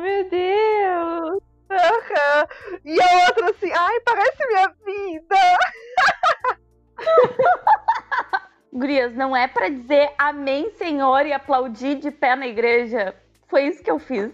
Meu 0.00 0.30
Deus! 0.30 1.42
Uhum. 1.70 2.46
E 2.82 2.98
a 2.98 3.26
outra 3.26 3.50
assim, 3.50 3.70
ai, 3.70 4.00
parece 4.00 4.46
minha 4.46 4.68
vida! 4.86 5.36
Gurias, 8.72 9.14
não 9.14 9.36
é 9.36 9.46
para 9.46 9.68
dizer 9.68 10.14
amém, 10.16 10.70
Senhor, 10.78 11.26
e 11.26 11.34
aplaudir 11.34 11.96
de 11.96 12.10
pé 12.10 12.34
na 12.34 12.46
igreja. 12.46 13.14
Foi 13.46 13.64
isso 13.64 13.82
que 13.82 13.90
eu 13.90 13.98
fiz. 13.98 14.32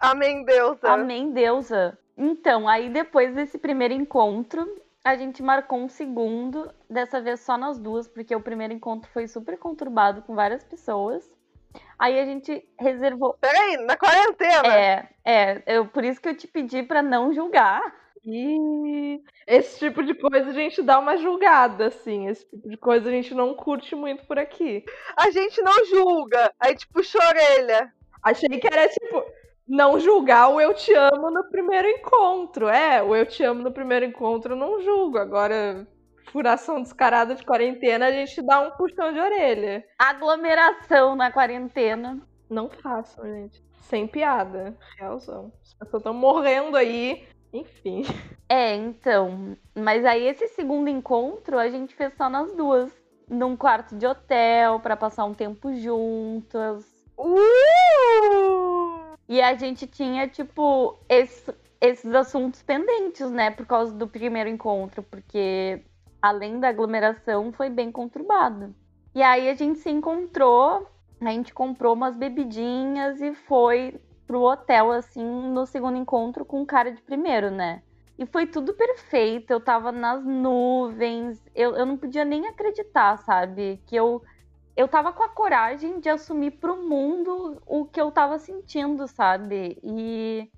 Amém, 0.00 0.42
deusa. 0.42 0.88
Amém, 0.88 1.32
deusa. 1.32 1.98
Então, 2.16 2.66
aí 2.66 2.88
depois 2.88 3.34
desse 3.34 3.58
primeiro 3.58 3.92
encontro, 3.92 4.66
a 5.04 5.16
gente 5.16 5.42
marcou 5.42 5.78
um 5.78 5.88
segundo, 5.88 6.72
dessa 6.88 7.20
vez 7.20 7.40
só 7.40 7.56
nós 7.56 7.78
duas, 7.78 8.08
porque 8.08 8.34
o 8.34 8.40
primeiro 8.40 8.72
encontro 8.72 9.10
foi 9.10 9.26
super 9.26 9.58
conturbado 9.58 10.22
com 10.22 10.34
várias 10.34 10.64
pessoas. 10.64 11.28
Aí 11.98 12.18
a 12.18 12.24
gente 12.24 12.66
reservou. 12.78 13.36
Peraí, 13.40 13.76
na 13.78 13.96
quarentena? 13.96 14.74
É, 14.74 15.08
é. 15.24 15.62
Eu, 15.66 15.86
por 15.86 16.04
isso 16.04 16.20
que 16.20 16.28
eu 16.28 16.36
te 16.36 16.46
pedi 16.46 16.82
para 16.82 17.02
não 17.02 17.32
julgar. 17.32 17.82
E 18.24 19.22
esse 19.46 19.78
tipo 19.78 20.02
de 20.02 20.14
coisa 20.14 20.50
a 20.50 20.52
gente 20.52 20.82
dá 20.82 20.98
uma 20.98 21.16
julgada, 21.16 21.86
assim. 21.86 22.28
Esse 22.28 22.46
tipo 22.48 22.68
de 22.68 22.76
coisa 22.76 23.08
a 23.08 23.12
gente 23.12 23.34
não 23.34 23.54
curte 23.54 23.94
muito 23.94 24.24
por 24.26 24.38
aqui. 24.38 24.84
A 25.16 25.30
gente 25.30 25.60
não 25.62 25.84
julga. 25.86 26.52
Aí, 26.60 26.74
tipo, 26.74 26.94
puxa 26.94 27.18
a 27.22 27.28
orelha. 27.28 27.92
Achei 28.22 28.48
que 28.48 28.66
era 28.66 28.88
tipo 28.88 29.24
não 29.68 30.00
julgar 30.00 30.48
o 30.48 30.60
eu 30.60 30.72
te 30.72 30.92
amo 30.94 31.30
no 31.30 31.44
primeiro 31.50 31.86
encontro. 31.88 32.68
É, 32.68 33.02
o 33.02 33.14
eu 33.14 33.26
te 33.26 33.44
amo 33.44 33.62
no 33.62 33.70
primeiro 33.70 34.06
encontro 34.06 34.54
eu 34.54 34.56
não 34.56 34.80
julgo. 34.80 35.18
Agora, 35.18 35.86
furação 36.32 36.82
descarada 36.82 37.34
de 37.34 37.44
quarentena, 37.44 38.06
a 38.06 38.12
gente 38.12 38.40
dá 38.42 38.60
um 38.60 38.70
puxão 38.70 39.12
de 39.12 39.20
orelha. 39.20 39.84
Aglomeração 39.98 41.14
na 41.14 41.30
quarentena. 41.30 42.18
Não 42.48 42.70
façam, 42.70 43.24
gente. 43.24 43.62
Sem 43.82 44.06
piada. 44.06 44.76
Realzão. 44.98 45.52
As 45.62 45.74
pessoas 45.74 46.00
estão 46.00 46.14
morrendo 46.14 46.76
aí. 46.76 47.28
Enfim. 47.52 48.02
É, 48.48 48.74
então. 48.74 49.56
Mas 49.74 50.04
aí 50.04 50.26
esse 50.26 50.48
segundo 50.48 50.88
encontro 50.88 51.58
a 51.58 51.68
gente 51.68 51.94
fez 51.94 52.14
só 52.14 52.30
nas 52.30 52.54
duas. 52.54 52.90
Num 53.28 53.54
quarto 53.54 53.94
de 53.94 54.06
hotel, 54.06 54.80
para 54.80 54.96
passar 54.96 55.26
um 55.26 55.34
tempo 55.34 55.74
juntas. 55.74 56.86
Uh! 57.18 58.77
E 59.28 59.42
a 59.42 59.54
gente 59.54 59.86
tinha, 59.86 60.26
tipo, 60.26 60.98
esse, 61.08 61.54
esses 61.80 62.14
assuntos 62.14 62.62
pendentes, 62.62 63.30
né? 63.30 63.50
Por 63.50 63.66
causa 63.66 63.92
do 63.94 64.08
primeiro 64.08 64.48
encontro, 64.48 65.02
porque 65.02 65.82
além 66.20 66.58
da 66.58 66.68
aglomeração, 66.68 67.52
foi 67.52 67.68
bem 67.68 67.92
conturbado. 67.92 68.74
E 69.14 69.22
aí 69.22 69.48
a 69.48 69.54
gente 69.54 69.78
se 69.80 69.90
encontrou, 69.90 70.88
a 71.20 71.30
gente 71.30 71.52
comprou 71.52 71.94
umas 71.94 72.16
bebidinhas 72.16 73.20
e 73.20 73.34
foi 73.34 74.00
pro 74.26 74.42
hotel, 74.42 74.92
assim, 74.92 75.24
no 75.24 75.66
segundo 75.66 75.96
encontro 75.96 76.44
com 76.44 76.62
o 76.62 76.66
cara 76.66 76.92
de 76.92 77.02
primeiro, 77.02 77.50
né? 77.50 77.82
E 78.18 78.26
foi 78.26 78.46
tudo 78.46 78.74
perfeito, 78.74 79.52
eu 79.52 79.60
tava 79.60 79.92
nas 79.92 80.24
nuvens, 80.24 81.40
eu, 81.54 81.76
eu 81.76 81.86
não 81.86 81.96
podia 81.96 82.24
nem 82.24 82.46
acreditar, 82.46 83.16
sabe? 83.18 83.80
Que 83.86 83.94
eu 83.94 84.22
eu 84.78 84.86
tava 84.86 85.12
com 85.12 85.24
a 85.24 85.28
coragem 85.28 85.98
de 85.98 86.08
assumir 86.08 86.52
pro 86.52 86.76
mundo 86.76 87.60
o 87.66 87.84
que 87.84 88.00
eu 88.00 88.12
tava 88.12 88.38
sentindo, 88.38 89.08
sabe? 89.08 89.76
E, 89.82 90.48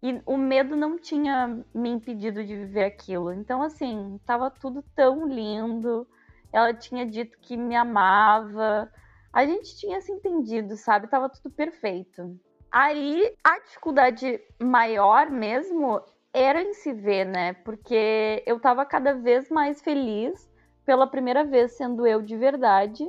e 0.00 0.22
o 0.24 0.36
medo 0.36 0.76
não 0.76 0.96
tinha 0.96 1.64
me 1.74 1.88
impedido 1.88 2.44
de 2.44 2.54
viver 2.54 2.84
aquilo. 2.84 3.32
Então, 3.32 3.60
assim, 3.60 4.20
tava 4.24 4.48
tudo 4.48 4.84
tão 4.94 5.26
lindo. 5.26 6.06
Ela 6.52 6.72
tinha 6.72 7.04
dito 7.04 7.36
que 7.40 7.56
me 7.56 7.74
amava. 7.74 8.88
A 9.32 9.44
gente 9.44 9.76
tinha 9.76 10.00
se 10.00 10.12
entendido, 10.12 10.76
sabe? 10.76 11.08
Tava 11.08 11.28
tudo 11.28 11.50
perfeito. 11.50 12.38
Aí 12.70 13.34
a 13.42 13.58
dificuldade 13.58 14.40
maior 14.62 15.30
mesmo 15.30 16.00
era 16.32 16.62
em 16.62 16.74
se 16.74 16.92
ver, 16.92 17.24
né? 17.24 17.54
Porque 17.54 18.40
eu 18.46 18.60
tava 18.60 18.86
cada 18.86 19.14
vez 19.14 19.50
mais 19.50 19.82
feliz 19.82 20.48
pela 20.86 21.08
primeira 21.08 21.42
vez 21.42 21.72
sendo 21.72 22.06
eu 22.06 22.22
de 22.22 22.36
verdade, 22.36 23.04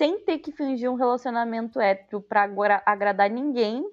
sem 0.00 0.18
ter 0.18 0.38
que 0.38 0.50
fingir 0.50 0.90
um 0.90 0.94
relacionamento 0.94 1.78
hétero 1.78 2.22
pra 2.22 2.40
agora 2.40 2.82
agradar 2.86 3.28
ninguém. 3.28 3.86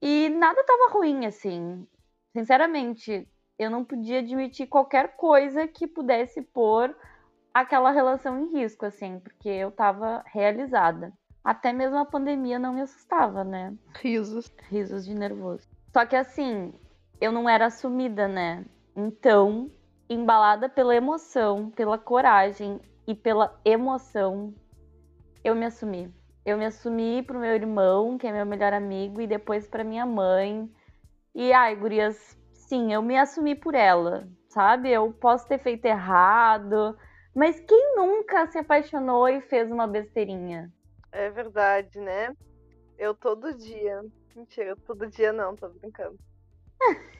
E 0.00 0.28
nada 0.28 0.62
tava 0.62 0.92
ruim, 0.92 1.26
assim. 1.26 1.84
Sinceramente, 2.32 3.28
eu 3.58 3.68
não 3.68 3.84
podia 3.84 4.20
admitir 4.20 4.68
qualquer 4.68 5.16
coisa 5.16 5.66
que 5.66 5.88
pudesse 5.88 6.40
pôr 6.40 6.96
aquela 7.52 7.90
relação 7.90 8.38
em 8.38 8.52
risco, 8.52 8.86
assim, 8.86 9.18
porque 9.18 9.48
eu 9.48 9.72
tava 9.72 10.22
realizada. 10.24 11.12
Até 11.42 11.72
mesmo 11.72 11.98
a 11.98 12.06
pandemia 12.06 12.56
não 12.56 12.72
me 12.74 12.82
assustava, 12.82 13.42
né? 13.42 13.74
Risos. 13.96 14.54
Risos 14.70 15.04
de 15.04 15.16
nervoso. 15.16 15.66
Só 15.92 16.06
que 16.06 16.14
assim, 16.14 16.72
eu 17.20 17.32
não 17.32 17.48
era 17.48 17.66
assumida, 17.66 18.28
né? 18.28 18.64
Então, 18.94 19.68
embalada 20.08 20.68
pela 20.68 20.94
emoção, 20.94 21.70
pela 21.70 21.98
coragem 21.98 22.80
e 23.04 23.16
pela 23.16 23.58
emoção, 23.64 24.54
eu 25.44 25.54
me 25.54 25.66
assumi. 25.66 26.12
Eu 26.44 26.56
me 26.56 26.64
assumi 26.64 27.22
pro 27.22 27.38
meu 27.38 27.54
irmão, 27.54 28.16
que 28.16 28.26
é 28.26 28.32
meu 28.32 28.46
melhor 28.46 28.72
amigo, 28.72 29.20
e 29.20 29.26
depois 29.26 29.68
pra 29.68 29.84
minha 29.84 30.06
mãe. 30.06 30.70
E 31.34 31.52
ai, 31.52 31.76
gurias, 31.76 32.36
sim, 32.52 32.92
eu 32.92 33.02
me 33.02 33.16
assumi 33.16 33.54
por 33.54 33.74
ela, 33.74 34.28
sabe? 34.48 34.90
Eu 34.90 35.12
posso 35.12 35.46
ter 35.46 35.58
feito 35.58 35.84
errado, 35.84 36.96
mas 37.34 37.60
quem 37.60 37.96
nunca 37.96 38.46
se 38.46 38.58
apaixonou 38.58 39.28
e 39.28 39.40
fez 39.42 39.70
uma 39.70 39.86
besteirinha? 39.86 40.72
É 41.12 41.30
verdade, 41.30 41.98
né? 41.98 42.34
Eu 42.98 43.14
todo 43.14 43.54
dia. 43.54 44.02
Mentira, 44.34 44.76
todo 44.86 45.06
dia 45.06 45.32
não, 45.32 45.54
tô 45.54 45.68
brincando. 45.68 46.18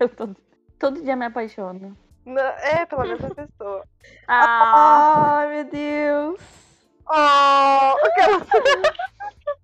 Eu 0.00 0.08
todo, 0.08 0.34
todo 0.78 1.02
dia 1.02 1.14
me 1.14 1.26
apaixono. 1.26 1.94
Não, 2.24 2.40
é, 2.40 2.86
pela 2.86 3.04
mesma 3.04 3.34
pessoa. 3.34 3.84
Ah, 4.26 5.40
Ai, 5.40 5.48
meu 5.48 5.64
Deus. 5.64 6.69
Oh, 7.12 7.94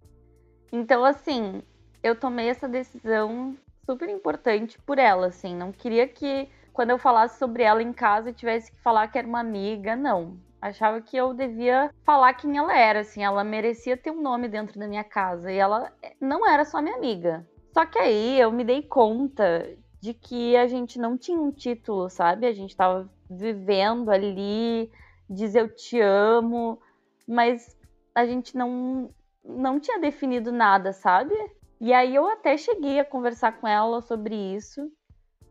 então 0.73 1.05
assim, 1.05 1.63
eu 2.03 2.19
tomei 2.19 2.49
essa 2.49 2.69
decisão 2.69 3.57
super 3.85 4.09
importante 4.09 4.79
por 4.81 4.99
ela, 4.99 5.29
assim. 5.29 5.55
Não 5.55 5.71
queria 5.71 6.09
que 6.09 6.49
quando 6.73 6.91
eu 6.91 6.99
falasse 6.99 7.39
sobre 7.39 7.63
ela 7.63 7.83
em 7.83 7.93
casa 7.93 8.31
eu 8.31 8.35
tivesse 8.35 8.73
que 8.73 8.83
falar 8.83 9.07
que 9.09 9.17
era 9.17 9.29
uma 9.29 9.41
amiga, 9.41 9.95
não. 9.95 10.37
Achava 10.61 11.01
que 11.01 11.17
eu 11.17 11.33
devia 11.33 11.91
falar 12.05 12.35
quem 12.35 12.59
ela 12.59 12.77
era, 12.77 13.01
assim. 13.01 13.23
Ela 13.23 13.45
merecia 13.45 13.97
ter 13.97 14.11
um 14.11 14.21
nome 14.21 14.49
dentro 14.49 14.79
da 14.81 14.89
minha 14.89 15.05
casa. 15.05 15.53
E 15.53 15.57
ela 15.57 15.93
não 16.21 16.49
era 16.49 16.65
só 16.65 16.83
minha 16.83 16.97
amiga. 16.97 17.47
Só 17.73 17.87
que 17.87 17.99
aí 17.99 18.41
eu 18.41 18.51
me 18.51 18.65
dei 18.65 18.83
conta 18.83 19.73
de 20.01 20.13
que 20.13 20.57
a 20.57 20.67
gente 20.67 20.99
não 20.99 21.17
tinha 21.17 21.41
um 21.41 21.53
título, 21.53 22.11
sabe? 22.11 22.47
A 22.47 22.53
gente 22.53 22.77
tava 22.77 23.09
vivendo 23.31 24.11
ali, 24.11 24.91
diz 25.29 25.55
eu 25.55 25.73
te 25.73 26.01
amo, 26.01 26.81
mas 27.27 27.77
a 28.15 28.25
gente 28.27 28.57
não, 28.57 29.11
não 29.45 29.81
tinha 29.81 29.99
definido 29.99 30.53
nada, 30.53 30.93
sabe? 30.93 31.35
E 31.81 31.93
aí 31.93 32.15
eu 32.15 32.27
até 32.27 32.57
cheguei 32.57 32.99
a 32.99 33.05
conversar 33.05 33.61
com 33.61 33.69
ela 33.69 34.01
sobre 34.01 34.35
isso. 34.35 34.91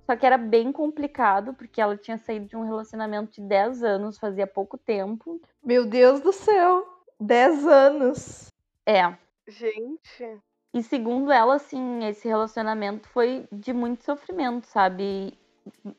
Só 0.05 0.15
que 0.15 0.25
era 0.25 0.37
bem 0.37 0.71
complicado, 0.71 1.53
porque 1.53 1.81
ela 1.81 1.97
tinha 1.97 2.17
saído 2.17 2.45
de 2.45 2.55
um 2.55 2.63
relacionamento 2.63 3.31
de 3.33 3.41
10 3.41 3.83
anos, 3.83 4.19
fazia 4.19 4.45
pouco 4.45 4.77
tempo. 4.77 5.41
Meu 5.63 5.85
Deus 5.85 6.21
do 6.21 6.31
céu. 6.31 6.85
10 7.19 7.65
anos. 7.65 8.47
É. 8.85 9.15
Gente. 9.47 10.41
E 10.73 10.83
segundo 10.83 11.31
ela, 11.31 11.55
assim, 11.55 12.03
esse 12.05 12.27
relacionamento 12.27 13.07
foi 13.09 13.47
de 13.51 13.73
muito 13.73 14.03
sofrimento, 14.03 14.67
sabe? 14.67 15.33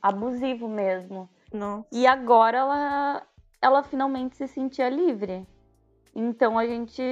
Abusivo 0.00 0.68
mesmo. 0.68 1.28
Nossa. 1.52 1.88
E 1.90 2.06
agora 2.06 2.58
ela, 2.58 3.26
ela 3.60 3.82
finalmente 3.82 4.36
se 4.36 4.46
sentia 4.46 4.88
livre. 4.88 5.46
Então 6.18 6.58
a 6.58 6.66
gente 6.66 7.02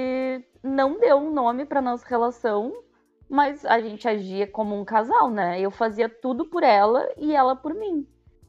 não 0.63 0.99
deu 0.99 1.17
um 1.17 1.31
nome 1.31 1.63
para 1.63 1.79
nossa 1.79 2.03
relação, 2.07 2.73
mas 3.29 3.63
a 3.63 3.79
gente 3.79 4.07
agia 4.07 4.47
como 4.47 4.75
um 4.75 4.83
casal, 4.83 5.29
né? 5.29 5.61
Eu 5.61 5.69
fazia 5.69 6.09
tudo 6.09 6.45
por 6.45 6.63
ela 6.63 7.07
e 7.15 7.35
ela 7.35 7.55
por 7.55 7.75
mim. 7.75 8.07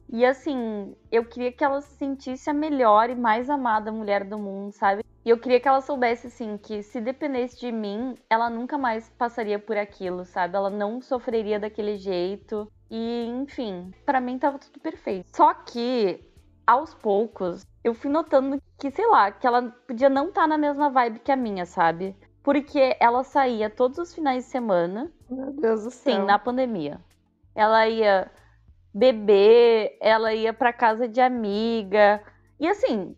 E 0.09 0.25
assim, 0.25 0.95
eu 1.11 1.25
queria 1.25 1.51
que 1.51 1.63
ela 1.63 1.79
se 1.79 1.95
sentisse 1.97 2.49
a 2.49 2.53
melhor 2.53 3.07
e 3.11 3.15
mais 3.15 3.51
amada 3.51 3.91
mulher 3.91 4.23
do 4.23 4.39
mundo, 4.39 4.71
sabe? 4.71 5.03
E 5.23 5.29
eu 5.29 5.37
queria 5.37 5.59
que 5.59 5.67
ela 5.67 5.81
soubesse, 5.81 6.25
assim, 6.25 6.57
que 6.57 6.81
se 6.81 6.99
dependesse 7.01 7.59
de 7.59 7.71
mim, 7.71 8.15
ela 8.27 8.49
nunca 8.49 8.79
mais 8.79 9.09
passaria 9.09 9.59
por 9.59 9.77
aquilo, 9.77 10.25
sabe? 10.25 10.55
Ela 10.55 10.71
não 10.71 11.01
sofreria 11.01 11.59
daquele 11.59 11.97
jeito. 11.97 12.71
E, 12.89 13.25
enfim, 13.25 13.91
para 14.05 14.21
mim 14.21 14.39
tava 14.39 14.57
tudo 14.57 14.79
perfeito. 14.79 15.27
Só 15.35 15.53
que, 15.53 16.19
aos 16.65 16.95
poucos, 16.95 17.67
eu 17.87 17.93
fui 17.93 18.11
notando 18.11 18.61
que, 18.77 18.91
sei 18.91 19.07
lá, 19.07 19.31
que 19.31 19.47
ela 19.47 19.73
podia 19.87 20.09
não 20.09 20.27
estar 20.27 20.41
tá 20.41 20.47
na 20.47 20.57
mesma 20.57 20.89
vibe 20.89 21.19
que 21.19 21.31
a 21.31 21.37
minha, 21.37 21.65
sabe? 21.65 22.15
Porque 22.43 22.97
ela 22.99 23.23
saía 23.23 23.69
todos 23.69 23.97
os 23.97 24.13
finais 24.13 24.43
de 24.43 24.49
semana. 24.49 25.11
Meu 25.29 25.51
Deus 25.53 25.83
do 25.85 25.91
céu. 25.91 26.15
Sim, 26.15 26.25
na 26.25 26.37
pandemia. 26.37 26.99
Ela 27.55 27.87
ia 27.87 28.29
beber, 28.93 29.97
ela 30.01 30.33
ia 30.33 30.53
pra 30.53 30.73
casa 30.73 31.07
de 31.07 31.21
amiga. 31.21 32.21
E 32.59 32.67
assim, 32.67 33.15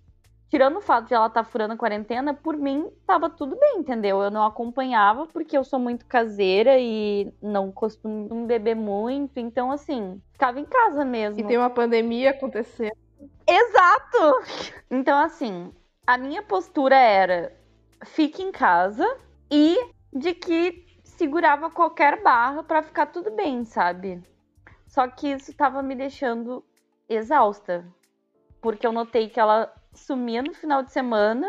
tirando 0.49 0.77
o 0.77 0.82
fato 0.82 1.08
de 1.08 1.15
ela 1.15 1.27
estar 1.27 1.43
tá 1.43 1.49
furando 1.49 1.73
a 1.73 1.77
quarentena, 1.77 2.34
por 2.34 2.55
mim 2.55 2.91
tava 3.08 3.27
tudo 3.27 3.55
bem, 3.55 3.79
entendeu? 3.79 4.21
Eu 4.21 4.29
não 4.29 4.45
acompanhava 4.45 5.25
porque 5.25 5.58
eu 5.58 5.63
sou 5.63 5.79
muito 5.79 6.05
caseira 6.05 6.77
e 6.77 7.34
não 7.41 7.71
costumo 7.71 8.45
beber 8.45 8.75
muito, 8.75 9.39
então 9.39 9.71
assim, 9.71 10.21
ficava 10.32 10.60
em 10.60 10.65
casa 10.65 11.03
mesmo. 11.03 11.39
E 11.39 11.43
tem 11.43 11.58
uma 11.58 11.71
pandemia 11.71 12.32
acontecendo. 12.32 13.09
Exato! 13.47 14.43
Então 14.89 15.17
assim, 15.19 15.73
a 16.05 16.17
minha 16.17 16.41
postura 16.41 16.95
era 16.95 17.55
fique 18.05 18.41
em 18.41 18.51
casa 18.51 19.05
e 19.51 19.77
de 20.13 20.34
que 20.34 20.88
segurava 21.03 21.69
qualquer 21.69 22.21
barra 22.21 22.63
para 22.63 22.82
ficar 22.82 23.08
tudo 23.08 23.32
bem, 23.32 23.65
sabe? 23.65 24.23
Só 24.88 25.08
que 25.08 25.27
isso 25.29 25.53
tava 25.53 25.84
me 25.84 25.95
deixando 25.95 26.63
exausta. 27.08 27.86
Porque 28.62 28.86
eu 28.86 28.91
notei 28.91 29.29
que 29.29 29.39
ela 29.39 29.73
sumia 29.93 30.41
no 30.41 30.53
final 30.53 30.84
de 30.84 30.91
semana, 30.91 31.47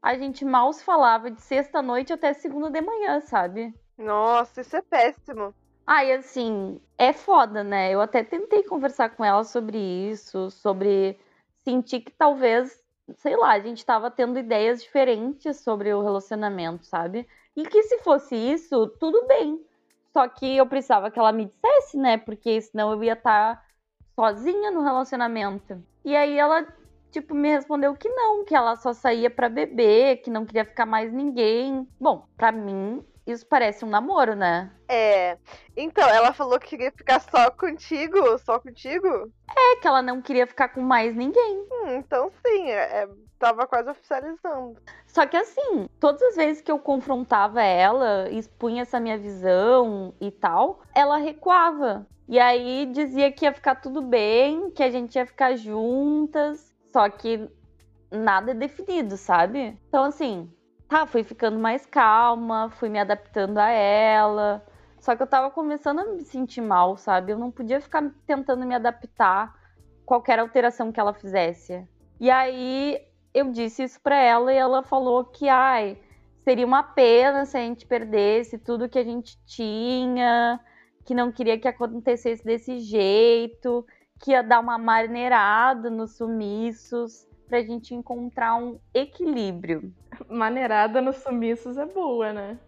a 0.00 0.16
gente 0.16 0.44
mal 0.44 0.72
se 0.72 0.84
falava 0.84 1.30
de 1.30 1.40
sexta-noite 1.40 2.12
até 2.12 2.32
segunda 2.32 2.70
de 2.70 2.80
manhã, 2.80 3.20
sabe? 3.20 3.74
Nossa, 3.96 4.60
isso 4.60 4.76
é 4.76 4.82
péssimo. 4.82 5.54
E 5.88 6.12
assim, 6.12 6.80
é 6.96 7.12
foda, 7.12 7.62
né? 7.64 7.92
Eu 7.92 8.00
até 8.00 8.22
tentei 8.22 8.62
conversar 8.62 9.10
com 9.10 9.24
ela 9.24 9.44
sobre 9.44 9.78
isso, 9.78 10.50
sobre 10.50 11.18
sentir 11.64 12.00
que 12.00 12.12
talvez, 12.12 12.82
sei 13.16 13.36
lá, 13.36 13.52
a 13.52 13.60
gente 13.60 13.84
tava 13.84 14.10
tendo 14.10 14.38
ideias 14.38 14.82
diferentes 14.82 15.58
sobre 15.58 15.92
o 15.92 16.02
relacionamento, 16.02 16.86
sabe? 16.86 17.26
E 17.56 17.64
que 17.64 17.82
se 17.82 17.98
fosse 17.98 18.34
isso, 18.34 18.86
tudo 18.98 19.26
bem. 19.26 19.64
Só 20.12 20.28
que 20.28 20.56
eu 20.56 20.66
precisava 20.66 21.10
que 21.10 21.18
ela 21.18 21.32
me 21.32 21.46
dissesse, 21.46 21.96
né? 21.96 22.18
Porque 22.18 22.60
senão 22.60 22.92
eu 22.92 23.02
ia 23.02 23.14
estar 23.14 23.56
tá 23.56 23.64
sozinha 24.14 24.70
no 24.70 24.82
relacionamento. 24.82 25.82
E 26.04 26.14
aí 26.14 26.38
ela, 26.38 26.66
tipo, 27.10 27.34
me 27.34 27.48
respondeu 27.48 27.94
que 27.94 28.08
não, 28.08 28.44
que 28.44 28.54
ela 28.54 28.76
só 28.76 28.92
saía 28.92 29.30
para 29.30 29.48
beber, 29.48 30.18
que 30.18 30.30
não 30.30 30.44
queria 30.46 30.64
ficar 30.64 30.86
mais 30.86 31.12
ninguém. 31.12 31.88
Bom, 32.00 32.26
para 32.36 32.52
mim, 32.52 33.04
isso 33.26 33.46
parece 33.46 33.84
um 33.84 33.88
namoro, 33.88 34.34
né? 34.34 34.70
É. 34.88 35.38
Então, 35.76 36.08
ela 36.08 36.32
falou 36.32 36.58
que 36.58 36.68
queria 36.68 36.90
ficar 36.90 37.20
só 37.20 37.50
contigo? 37.50 38.38
Só 38.38 38.58
contigo? 38.58 39.30
É, 39.48 39.76
que 39.76 39.86
ela 39.86 40.02
não 40.02 40.20
queria 40.20 40.46
ficar 40.46 40.68
com 40.68 40.80
mais 40.80 41.14
ninguém. 41.14 41.66
Hum, 41.70 41.96
então 41.96 42.30
sim, 42.44 42.70
é, 42.70 43.02
é 43.02 43.08
tava 43.42 43.66
quase 43.66 43.90
oficializando. 43.90 44.80
Só 45.04 45.26
que 45.26 45.36
assim, 45.36 45.88
todas 45.98 46.22
as 46.22 46.36
vezes 46.36 46.62
que 46.62 46.70
eu 46.70 46.78
confrontava 46.78 47.60
ela, 47.60 48.30
expunha 48.30 48.82
essa 48.82 49.00
minha 49.00 49.18
visão 49.18 50.14
e 50.20 50.30
tal, 50.30 50.80
ela 50.94 51.16
recuava. 51.16 52.06
E 52.28 52.38
aí 52.38 52.86
dizia 52.86 53.32
que 53.32 53.44
ia 53.44 53.52
ficar 53.52 53.74
tudo 53.74 54.00
bem, 54.00 54.70
que 54.70 54.82
a 54.82 54.90
gente 54.90 55.16
ia 55.16 55.26
ficar 55.26 55.56
juntas, 55.56 56.72
só 56.92 57.08
que 57.10 57.50
nada 58.12 58.52
é 58.52 58.54
definido, 58.54 59.16
sabe? 59.16 59.76
Então 59.88 60.04
assim, 60.04 60.48
tá, 60.92 61.06
fui 61.06 61.24
ficando 61.24 61.58
mais 61.58 61.86
calma, 61.86 62.68
fui 62.68 62.90
me 62.90 62.98
adaptando 62.98 63.56
a 63.56 63.70
ela. 63.70 64.62
Só 65.00 65.16
que 65.16 65.22
eu 65.22 65.26
tava 65.26 65.50
começando 65.50 66.00
a 66.00 66.04
me 66.04 66.20
sentir 66.22 66.60
mal, 66.60 66.98
sabe? 66.98 67.32
Eu 67.32 67.38
não 67.38 67.50
podia 67.50 67.80
ficar 67.80 68.12
tentando 68.26 68.66
me 68.66 68.74
adaptar 68.74 69.44
a 69.46 69.54
qualquer 70.04 70.38
alteração 70.38 70.92
que 70.92 71.00
ela 71.00 71.14
fizesse. 71.14 71.88
E 72.20 72.30
aí 72.30 73.00
eu 73.32 73.50
disse 73.50 73.82
isso 73.82 73.98
para 74.02 74.16
ela 74.16 74.52
e 74.52 74.56
ela 74.56 74.82
falou 74.82 75.24
que, 75.24 75.48
ai, 75.48 75.98
seria 76.40 76.66
uma 76.66 76.82
pena 76.82 77.46
se 77.46 77.56
a 77.56 77.60
gente 77.60 77.86
perdesse 77.86 78.58
tudo 78.58 78.88
que 78.88 78.98
a 78.98 79.04
gente 79.04 79.42
tinha, 79.46 80.60
que 81.06 81.14
não 81.14 81.32
queria 81.32 81.58
que 81.58 81.66
acontecesse 81.66 82.44
desse 82.44 82.78
jeito, 82.80 83.84
que 84.20 84.32
ia 84.32 84.42
dar 84.42 84.60
uma 84.60 84.76
maneirada 84.76 85.88
nos 85.88 86.18
sumiços 86.18 87.26
pra 87.52 87.60
gente 87.60 87.94
encontrar 87.94 88.54
um 88.54 88.80
equilíbrio. 88.94 89.92
Maneirada 90.26 91.02
nos 91.02 91.16
sumiços 91.16 91.76
é 91.76 91.84
boa, 91.84 92.32
né? 92.32 92.58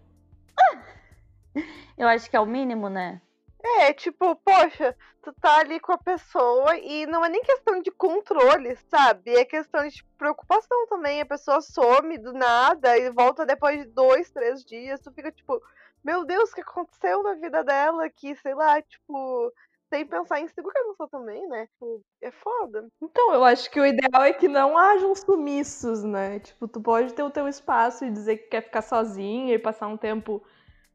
Eu 1.97 2.07
acho 2.07 2.29
que 2.29 2.37
é 2.37 2.41
o 2.41 2.45
mínimo, 2.45 2.91
né? 2.91 3.23
É, 3.63 3.95
tipo, 3.95 4.37
poxa, 4.37 4.95
tu 5.23 5.33
tá 5.41 5.61
ali 5.61 5.81
com 5.81 5.93
a 5.93 5.97
pessoa 5.97 6.77
e 6.77 7.07
não 7.07 7.25
é 7.25 7.31
nem 7.31 7.41
questão 7.41 7.81
de 7.81 7.91
controle, 7.91 8.77
sabe? 8.91 9.35
É 9.35 9.43
questão 9.47 9.89
de 9.89 10.05
preocupação 10.19 10.87
também. 10.87 11.23
A 11.23 11.27
pessoa 11.27 11.63
some 11.63 12.19
do 12.19 12.35
nada 12.35 12.99
e 12.99 13.09
volta 13.11 13.47
depois 13.47 13.79
de 13.79 13.87
dois, 13.87 14.31
três 14.31 14.63
dias. 14.63 15.01
Tu 15.01 15.11
fica 15.13 15.33
tipo, 15.33 15.63
meu 16.05 16.27
Deus, 16.27 16.53
o 16.53 16.55
que 16.55 16.61
aconteceu 16.61 17.23
na 17.23 17.33
vida 17.37 17.65
dela? 17.65 18.11
Que, 18.11 18.37
sei 18.37 18.55
lá, 18.55 18.83
tipo, 18.83 19.51
sem 19.95 20.05
pensar 20.05 20.41
em 20.41 20.49
segurança 20.49 21.07
também, 21.09 21.47
né? 21.47 21.69
Tipo, 21.69 22.03
é 22.21 22.31
foda. 22.33 22.89
Então, 23.01 23.33
eu 23.33 23.45
acho 23.45 23.71
que 23.71 23.79
o 23.79 23.87
ideal 23.87 24.25
é 24.25 24.33
que 24.33 24.49
não 24.49 24.77
hajam 24.77 25.15
sumiços, 25.15 26.03
né? 26.03 26.41
Tipo, 26.41 26.67
tu 26.67 26.81
pode 26.81 27.15
ter 27.15 27.23
o 27.23 27.31
teu 27.31 27.47
espaço 27.47 28.05
e 28.05 28.11
dizer 28.11 28.39
que 28.39 28.49
quer 28.49 28.63
ficar 28.63 28.83
sozinha 28.83 29.55
e 29.55 29.59
passar 29.59 29.87
um 29.87 29.97
tempo 29.97 30.43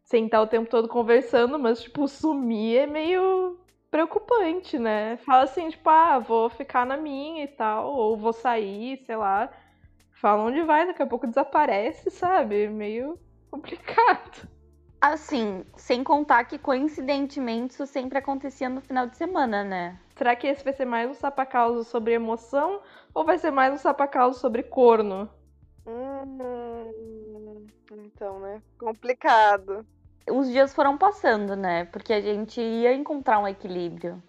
sem 0.04 0.26
estar 0.26 0.42
o 0.42 0.48
tempo 0.48 0.70
todo 0.70 0.90
conversando, 0.90 1.58
mas, 1.58 1.82
tipo, 1.82 2.10
sumir 2.10 2.80
é 2.80 2.88
meio 2.88 3.58
preocupante, 3.90 4.78
né? 4.78 5.16
Fala 5.18 5.44
assim, 5.44 5.70
tipo, 5.70 5.90
ah, 5.90 6.20
vou 6.20 6.50
ficar 6.50 6.86
na 6.86 6.98
minha 6.98 7.46
e 7.46 7.48
tal, 7.48 7.94
ou 7.94 8.18
vou 8.18 8.34
sair, 8.34 9.02
sei 9.06 9.16
lá. 9.16 9.50
Fala 10.12 10.44
onde 10.44 10.62
vai, 10.64 10.86
daqui 10.86 11.02
a 11.02 11.08
pouco 11.08 11.26
desaparece, 11.26 12.12
sabe? 12.12 12.68
Meio 12.68 13.18
complicado. 13.50 14.46
Assim, 15.02 15.64
sem 15.78 16.04
contar 16.04 16.44
que 16.44 16.60
coincidentemente 16.60 17.74
isso 17.74 17.86
sempre 17.86 18.18
acontecia 18.18 18.68
no 18.68 18.82
final 18.82 19.08
de 19.08 19.16
semana, 19.16 19.64
né? 19.64 19.98
Será 20.16 20.36
que 20.36 20.46
esse 20.46 20.62
vai 20.62 20.74
ser 20.74 20.84
mais 20.84 21.10
um 21.10 21.14
sapacauso 21.14 21.86
sobre 21.86 22.14
emoção 22.14 22.82
ou 23.14 23.24
vai 23.24 23.38
ser 23.38 23.52
mais 23.52 23.74
um 23.74 23.78
sapacauso 23.78 24.40
sobre 24.40 24.62
corno? 24.62 25.30
Hum, 25.88 27.66
então, 27.92 28.40
né? 28.42 28.62
Complicado. 28.78 29.86
Os 30.30 30.50
dias 30.50 30.74
foram 30.76 30.98
passando, 30.98 31.56
né? 31.56 31.86
Porque 31.86 32.12
a 32.12 32.20
gente 32.20 32.60
ia 32.60 32.94
encontrar 32.94 33.40
um 33.40 33.48
equilíbrio. 33.48 34.22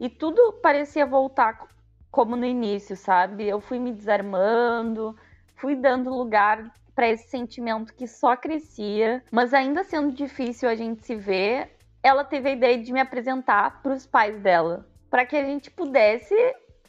E 0.00 0.08
tudo 0.08 0.54
parecia 0.62 1.04
voltar 1.04 1.68
como 2.10 2.36
no 2.36 2.46
início, 2.46 2.96
sabe? 2.96 3.46
Eu 3.46 3.60
fui 3.60 3.78
me 3.78 3.92
desarmando, 3.92 5.14
fui 5.56 5.76
dando 5.76 6.08
lugar 6.08 6.72
para 6.96 7.08
esse 7.08 7.28
sentimento 7.28 7.94
que 7.94 8.08
só 8.08 8.34
crescia, 8.34 9.22
mas 9.30 9.52
ainda 9.52 9.84
sendo 9.84 10.12
difícil 10.12 10.66
a 10.66 10.74
gente 10.74 11.04
se 11.04 11.14
ver, 11.14 11.76
ela 12.02 12.24
teve 12.24 12.48
a 12.48 12.52
ideia 12.52 12.78
de 12.78 12.90
me 12.90 12.98
apresentar 12.98 13.82
para 13.82 13.92
os 13.92 14.06
pais 14.06 14.40
dela, 14.40 14.88
para 15.10 15.26
que 15.26 15.36
a 15.36 15.44
gente 15.44 15.70
pudesse 15.70 16.34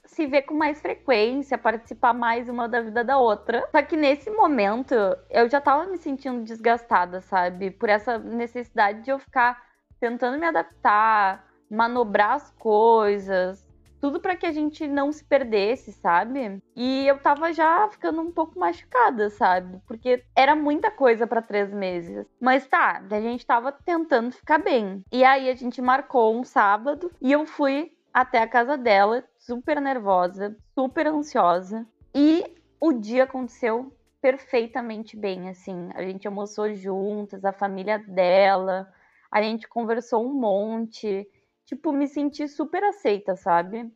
se 0.05 0.25
ver 0.25 0.43
com 0.43 0.53
mais 0.53 0.79
frequência, 0.79 1.57
participar 1.57 2.13
mais 2.13 2.47
uma 2.47 2.69
da 2.69 2.79
vida 2.79 3.03
da 3.03 3.17
outra. 3.17 3.67
Só 3.69 3.81
que 3.81 3.97
nesse 3.97 4.29
momento 4.29 4.95
eu 5.29 5.49
já 5.49 5.59
tava 5.59 5.85
me 5.85 5.97
sentindo 5.97 6.41
desgastada, 6.41 7.19
sabe? 7.19 7.69
Por 7.69 7.89
essa 7.89 8.17
necessidade 8.17 9.01
de 9.01 9.11
eu 9.11 9.19
ficar 9.19 9.61
tentando 9.99 10.39
me 10.39 10.45
adaptar, 10.45 11.45
manobrar 11.69 12.33
as 12.33 12.49
coisas, 12.51 13.66
tudo 13.99 14.19
para 14.19 14.35
que 14.35 14.45
a 14.45 14.51
gente 14.51 14.87
não 14.87 15.11
se 15.11 15.23
perdesse, 15.23 15.91
sabe? 15.91 16.61
E 16.75 17.07
eu 17.07 17.19
tava 17.19 17.51
já 17.53 17.87
ficando 17.89 18.21
um 18.21 18.31
pouco 18.31 18.59
machucada, 18.59 19.29
sabe? 19.29 19.81
Porque 19.87 20.23
era 20.35 20.55
muita 20.55 20.91
coisa 20.91 21.25
para 21.25 21.41
três 21.41 21.73
meses. 21.73 22.25
Mas 22.39 22.67
tá, 22.67 23.03
a 23.09 23.21
gente 23.21 23.45
tava 23.45 23.71
tentando 23.71 24.31
ficar 24.31 24.59
bem. 24.59 25.03
E 25.11 25.23
aí 25.23 25.49
a 25.49 25.55
gente 25.55 25.81
marcou 25.81 26.35
um 26.35 26.43
sábado 26.43 27.11
e 27.21 27.31
eu 27.31 27.45
fui 27.45 27.91
até 28.13 28.39
a 28.41 28.47
casa 28.47 28.77
dela, 28.77 29.23
super 29.37 29.79
nervosa, 29.79 30.55
super 30.73 31.07
ansiosa. 31.07 31.85
E 32.15 32.43
o 32.79 32.93
dia 32.93 33.23
aconteceu 33.23 33.93
perfeitamente 34.21 35.15
bem, 35.15 35.49
assim. 35.49 35.89
A 35.93 36.01
gente 36.01 36.27
almoçou 36.27 36.73
juntas, 36.73 37.45
a 37.45 37.53
família 37.53 37.99
dela, 37.99 38.91
a 39.31 39.41
gente 39.41 39.67
conversou 39.67 40.25
um 40.25 40.33
monte 40.33 41.27
tipo, 41.67 41.91
me 41.91 42.07
senti 42.07 42.47
super 42.47 42.83
aceita, 42.83 43.35
sabe? 43.35 43.91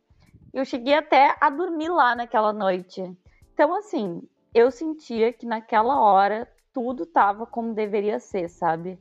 Eu 0.52 0.64
cheguei 0.64 0.94
até 0.94 1.34
a 1.40 1.48
dormir 1.48 1.88
lá 1.88 2.14
naquela 2.14 2.52
noite. 2.52 3.02
Então, 3.54 3.74
assim, 3.74 4.22
eu 4.54 4.70
sentia 4.70 5.32
que 5.32 5.46
naquela 5.46 5.98
hora 5.98 6.46
tudo 6.72 7.06
tava 7.06 7.46
como 7.46 7.74
deveria 7.74 8.20
ser, 8.20 8.48
sabe? 8.48 8.98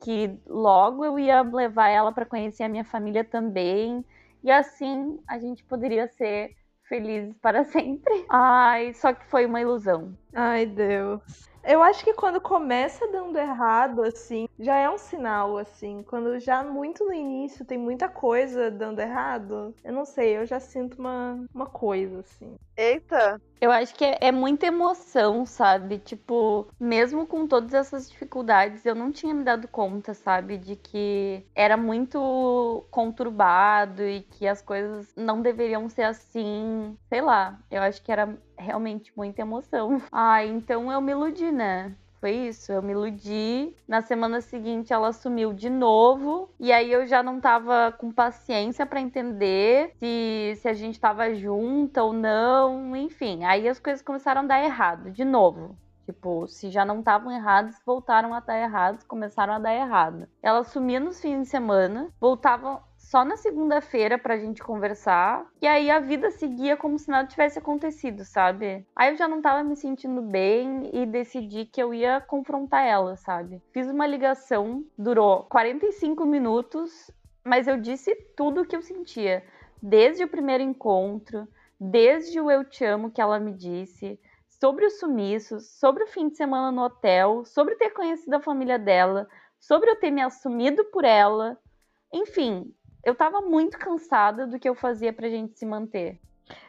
Que 0.00 0.36
logo 0.46 1.04
eu 1.04 1.18
ia 1.18 1.42
levar 1.42 1.88
ela 1.88 2.12
para 2.12 2.26
conhecer 2.26 2.64
a 2.64 2.68
minha 2.68 2.84
família 2.84 3.24
também. 3.24 4.04
E 4.42 4.50
assim 4.50 5.18
a 5.26 5.38
gente 5.38 5.64
poderia 5.64 6.08
ser 6.08 6.56
felizes 6.88 7.36
para 7.40 7.62
sempre. 7.64 8.26
Ai, 8.28 8.92
só 8.94 9.12
que 9.12 9.24
foi 9.26 9.46
uma 9.46 9.60
ilusão. 9.60 10.16
Ai, 10.34 10.66
Deus. 10.66 11.48
Eu 11.68 11.82
acho 11.82 12.02
que 12.02 12.14
quando 12.14 12.40
começa 12.40 13.06
dando 13.08 13.38
errado, 13.38 14.02
assim, 14.02 14.48
já 14.58 14.76
é 14.76 14.88
um 14.88 14.96
sinal, 14.96 15.58
assim. 15.58 16.02
Quando 16.02 16.40
já 16.40 16.64
muito 16.64 17.04
no 17.04 17.12
início 17.12 17.62
tem 17.62 17.76
muita 17.76 18.08
coisa 18.08 18.70
dando 18.70 19.00
errado, 19.00 19.74
eu 19.84 19.92
não 19.92 20.06
sei, 20.06 20.38
eu 20.38 20.46
já 20.46 20.58
sinto 20.58 20.98
uma, 20.98 21.44
uma 21.54 21.66
coisa, 21.66 22.20
assim. 22.20 22.56
Eita! 22.74 23.38
Eu 23.60 23.70
acho 23.70 23.94
que 23.94 24.02
é, 24.02 24.16
é, 24.18 24.32
muita 24.32 24.64
emoção, 24.64 25.44
sabe? 25.44 25.98
Tipo, 25.98 26.68
mesmo 26.80 27.26
com 27.26 27.46
todas 27.46 27.74
essas 27.74 28.08
dificuldades, 28.08 28.86
eu 28.86 28.94
não 28.94 29.12
tinha 29.12 29.34
me 29.34 29.44
dado 29.44 29.68
conta, 29.68 30.14
sabe? 30.14 30.56
De 30.56 30.74
que 30.74 31.44
era 31.54 31.76
muito 31.76 32.86
conturbado 32.90 34.02
e 34.02 34.22
que 34.22 34.48
as 34.48 34.62
coisas 34.62 35.12
não 35.14 35.42
deveriam 35.42 35.86
ser 35.90 36.04
assim. 36.04 36.96
Sei 37.10 37.20
lá, 37.20 37.58
eu 37.70 37.82
acho 37.82 38.02
que 38.02 38.10
era 38.10 38.38
realmente 38.58 39.12
muita 39.16 39.42
emoção. 39.42 40.00
Ah, 40.12 40.44
então 40.44 40.90
eu 40.90 41.00
me 41.00 41.12
iludi, 41.12 41.50
né? 41.52 41.94
Foi 42.20 42.32
isso, 42.32 42.72
eu 42.72 42.82
me 42.82 42.92
iludi. 42.92 43.74
Na 43.86 44.02
semana 44.02 44.40
seguinte 44.40 44.92
ela 44.92 45.12
sumiu 45.12 45.52
de 45.52 45.70
novo. 45.70 46.50
E 46.58 46.72
aí 46.72 46.90
eu 46.90 47.06
já 47.06 47.22
não 47.22 47.40
tava 47.40 47.92
com 47.92 48.10
paciência 48.10 48.84
para 48.84 49.00
entender 49.00 49.92
se, 49.98 50.54
se 50.56 50.68
a 50.68 50.72
gente 50.72 50.98
tava 50.98 51.32
junta 51.34 52.02
ou 52.02 52.12
não. 52.12 52.96
Enfim, 52.96 53.44
aí 53.44 53.68
as 53.68 53.78
coisas 53.78 54.02
começaram 54.02 54.42
a 54.42 54.46
dar 54.46 54.64
errado 54.64 55.10
de 55.12 55.24
novo. 55.24 55.76
Tipo, 56.08 56.48
se 56.48 56.70
já 56.70 56.86
não 56.86 57.00
estavam 57.00 57.30
errados, 57.30 57.76
voltaram 57.84 58.32
a 58.32 58.38
estar 58.38 58.58
errados, 58.58 59.04
começaram 59.04 59.52
a 59.52 59.58
dar 59.58 59.74
errado. 59.74 60.26
Ela 60.42 60.64
sumia 60.64 60.98
nos 60.98 61.20
fins 61.20 61.42
de 61.42 61.48
semana, 61.50 62.08
voltava 62.18 62.82
só 62.96 63.26
na 63.26 63.36
segunda-feira 63.36 64.16
pra 64.16 64.38
gente 64.38 64.62
conversar. 64.62 65.46
E 65.60 65.66
aí 65.66 65.90
a 65.90 66.00
vida 66.00 66.30
seguia 66.30 66.78
como 66.78 66.98
se 66.98 67.10
nada 67.10 67.28
tivesse 67.28 67.58
acontecido, 67.58 68.24
sabe? 68.24 68.86
Aí 68.96 69.10
eu 69.10 69.16
já 69.18 69.28
não 69.28 69.42
tava 69.42 69.62
me 69.62 69.76
sentindo 69.76 70.22
bem 70.22 70.88
e 70.94 71.04
decidi 71.04 71.66
que 71.66 71.82
eu 71.82 71.92
ia 71.92 72.22
confrontar 72.22 72.86
ela, 72.86 73.14
sabe? 73.16 73.62
Fiz 73.70 73.86
uma 73.86 74.06
ligação, 74.06 74.82
durou 74.96 75.42
45 75.42 76.24
minutos, 76.24 77.10
mas 77.44 77.68
eu 77.68 77.78
disse 77.78 78.14
tudo 78.34 78.62
o 78.62 78.66
que 78.66 78.74
eu 78.74 78.80
sentia. 78.80 79.44
Desde 79.82 80.24
o 80.24 80.28
primeiro 80.28 80.62
encontro, 80.62 81.46
desde 81.78 82.40
o 82.40 82.50
eu 82.50 82.64
te 82.64 82.82
amo 82.82 83.10
que 83.10 83.20
ela 83.20 83.38
me 83.38 83.52
disse, 83.52 84.18
sobre 84.60 84.86
os 84.86 84.98
sumiços, 84.98 85.70
sobre 85.78 86.04
o 86.04 86.08
fim 86.08 86.28
de 86.28 86.36
semana 86.36 86.72
no 86.72 86.82
hotel, 86.82 87.44
sobre 87.44 87.76
ter 87.76 87.90
conhecido 87.90 88.34
a 88.34 88.40
família 88.40 88.78
dela, 88.78 89.28
sobre 89.58 89.90
eu 89.90 89.96
ter 89.96 90.10
me 90.10 90.20
assumido 90.20 90.84
por 90.86 91.04
ela. 91.04 91.56
Enfim, 92.12 92.74
eu 93.04 93.14
tava 93.14 93.40
muito 93.40 93.78
cansada 93.78 94.46
do 94.46 94.58
que 94.58 94.68
eu 94.68 94.74
fazia 94.74 95.12
pra 95.12 95.28
gente 95.28 95.58
se 95.58 95.64
manter. 95.64 96.20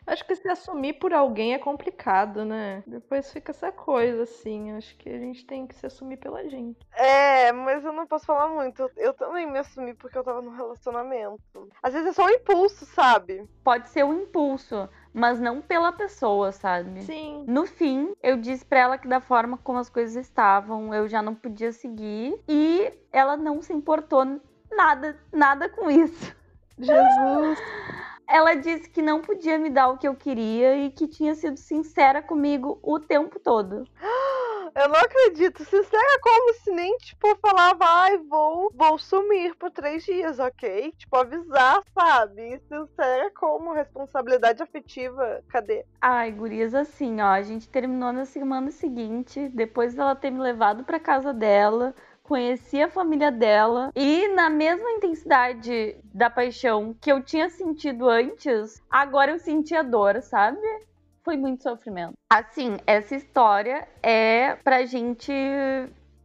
Acho 0.06 0.26
que 0.26 0.36
se 0.36 0.48
assumir 0.50 0.94
por 0.94 1.14
alguém 1.14 1.54
é 1.54 1.60
complicado, 1.60 2.44
né? 2.44 2.84
Depois 2.88 3.32
fica 3.32 3.52
essa 3.52 3.72
coisa, 3.72 4.24
assim. 4.24 4.72
Acho 4.72 4.96
que 4.98 5.10
a 5.10 5.20
gente 5.20 5.46
tem 5.46 5.68
que 5.68 5.76
se 5.76 5.86
assumir 5.86 6.18
pela 6.18 6.48
gente. 6.50 6.80
É, 6.96 7.52
mas 7.52 7.84
eu 7.84 7.94
não 7.94 8.08
posso 8.08 8.26
falar 8.26 8.50
muito. 8.50 8.90
Eu 8.98 9.14
também 9.14 9.50
me 9.50 9.60
assumi 9.60 9.94
porque 9.94 10.18
eu 10.18 10.24
tava 10.24 10.42
num 10.42 10.56
relacionamento. 10.56 11.70
Às 11.82 11.94
vezes 11.94 12.10
é 12.10 12.14
só 12.14 12.26
um 12.26 12.30
impulso, 12.30 12.86
sabe? 12.86 13.48
Pode 13.64 13.90
ser 13.90 14.04
um 14.04 14.22
impulso, 14.22 14.90
mas 15.14 15.40
não 15.40 15.62
pela 15.62 15.92
pessoa, 15.92 16.52
sabe? 16.52 17.02
Sim. 17.04 17.46
No 17.48 17.66
fim, 17.66 18.14
eu 18.24 18.38
disse 18.38 18.66
pra 18.66 18.80
ela 18.80 18.98
que 18.98 19.08
da 19.08 19.20
forma 19.22 19.58
como 19.58 19.80
as 19.80 19.90
coisas 19.90 20.16
estavam, 20.16 20.94
eu 20.94 21.08
já 21.08 21.22
não 21.22 21.36
podia 21.36 21.72
seguir. 21.72 22.40
E 22.48 22.92
ela 23.12 23.38
não 23.38 23.62
se 23.62 23.74
importou 23.74 24.26
nada, 24.72 25.20
nada 25.32 25.70
com 25.70 25.90
isso. 25.90 26.36
Jesus. 26.80 27.60
Ela 28.30 28.54
disse 28.54 28.88
que 28.88 29.02
não 29.02 29.22
podia 29.22 29.58
me 29.58 29.72
dar 29.72 29.88
o 29.88 29.98
que 29.98 30.08
eu 30.08 30.16
queria 30.16 30.78
e 30.78 30.92
que 30.92 31.08
tinha 31.08 31.34
sido 31.34 31.58
sincera 31.58 32.22
comigo 32.22 32.80
o 32.84 33.00
tempo 33.00 33.40
todo. 33.40 33.88
Eu 34.76 34.88
não 34.88 35.00
acredito. 35.00 35.64
Sincera 35.66 36.20
como 36.22 36.54
se 36.54 36.70
nem, 36.70 36.96
tipo, 36.98 37.36
falava, 37.38 37.84
ai, 37.86 38.18
vou, 38.18 38.72
vou 38.76 39.00
sumir 39.00 39.56
por 39.56 39.72
três 39.72 40.04
dias, 40.04 40.38
ok? 40.38 40.94
Tipo, 40.96 41.18
avisar, 41.18 41.82
sabe? 41.94 42.62
Sincera 42.68 43.32
como 43.32 43.74
responsabilidade 43.74 44.62
afetiva. 44.62 45.44
Cadê? 45.50 45.84
Ai, 46.00 46.32
gurias, 46.32 46.76
assim, 46.76 47.20
ó, 47.22 47.30
a 47.30 47.42
gente 47.42 47.68
terminou 47.68 48.14
na 48.14 48.26
semana 48.26 48.70
seguinte, 48.70 49.50
depois 49.50 49.96
dela 49.96 50.16
ter 50.16 50.30
me 50.30 50.40
levado 50.40 50.84
pra 50.84 51.00
casa 51.00 51.34
dela 51.34 51.96
conheci 52.30 52.80
a 52.80 52.88
família 52.88 53.32
dela 53.32 53.92
e 53.96 54.28
na 54.36 54.52
mesma 54.52 54.88
intensidade 54.92 55.98
da 56.14 56.30
paixão 56.30 56.96
que 57.02 57.12
eu 57.12 57.24
tinha 57.24 57.50
sentido 57.50 58.08
antes, 58.08 58.80
agora 58.88 59.32
eu 59.32 59.40
sentia 59.40 59.84
dor, 59.84 60.22
sabe? 60.22 60.62
Foi 61.24 61.36
muito 61.36 61.64
sofrimento. 61.64 62.14
Assim, 62.32 62.78
essa 62.86 63.16
história 63.16 63.88
é 64.04 64.54
pra 64.58 64.86
gente 64.86 65.34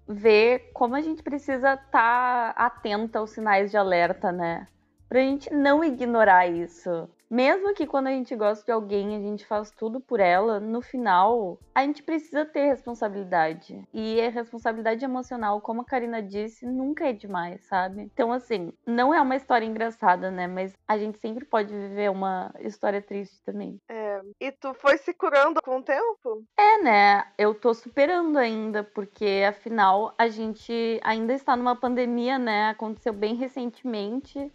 ver 0.07 0.71
como 0.75 0.95
a 0.95 1.01
gente 1.01 1.23
precisa 1.23 1.73
estar 1.73 2.53
tá 2.53 2.55
atenta 2.55 3.19
aos 3.19 3.31
sinais 3.31 3.71
de 3.71 3.79
alerta, 3.79 4.31
né? 4.31 4.69
Pra 5.09 5.21
gente 5.21 5.51
não 5.55 5.83
ignorar 5.83 6.47
isso. 6.47 7.09
Mesmo 7.35 7.75
que 7.75 7.85
quando 7.85 8.07
a 8.07 8.13
gente 8.13 8.37
gosta 8.37 8.65
de 8.65 8.71
alguém, 8.71 9.17
a 9.17 9.19
gente 9.19 9.45
faz 9.45 9.69
tudo 9.69 9.99
por 9.99 10.21
ela, 10.21 10.61
no 10.61 10.81
final, 10.81 11.59
a 11.75 11.83
gente 11.83 12.01
precisa 12.01 12.45
ter 12.45 12.67
responsabilidade. 12.67 13.83
E 13.93 14.21
a 14.21 14.31
responsabilidade 14.31 15.05
emocional, 15.05 15.61
como 15.61 15.81
a 15.81 15.85
Karina 15.85 16.23
disse, 16.23 16.65
nunca 16.65 17.09
é 17.09 17.13
demais, 17.13 17.65
sabe? 17.65 18.03
Então, 18.03 18.31
assim, 18.31 18.73
não 18.87 19.13
é 19.13 19.21
uma 19.21 19.35
história 19.35 19.67
engraçada, 19.67 20.31
né? 20.31 20.47
Mas 20.47 20.77
a 20.87 20.97
gente 20.97 21.19
sempre 21.19 21.45
pode 21.45 21.75
viver 21.75 22.09
uma 22.09 22.55
história 22.61 23.03
triste 23.03 23.43
também. 23.43 23.81
É. 23.89 24.21
E 24.41 24.53
tu 24.53 24.73
foi 24.73 24.97
se 24.99 25.13
curando 25.13 25.61
com 25.61 25.79
o 25.79 25.83
tempo? 25.83 26.45
É, 26.57 26.83
né? 26.85 27.27
Eu 27.37 27.53
tô 27.53 27.75
superando 27.75 28.39
ainda, 28.39 28.85
porque 28.85 29.43
afinal 29.49 30.15
a 30.17 30.29
gente 30.29 31.01
ainda 31.03 31.33
está 31.33 31.57
numa 31.57 31.75
pandemia, 31.75 32.39
né? 32.39 32.69
Aconteceu 32.69 33.13
bem 33.13 33.35
recentemente. 33.35 34.53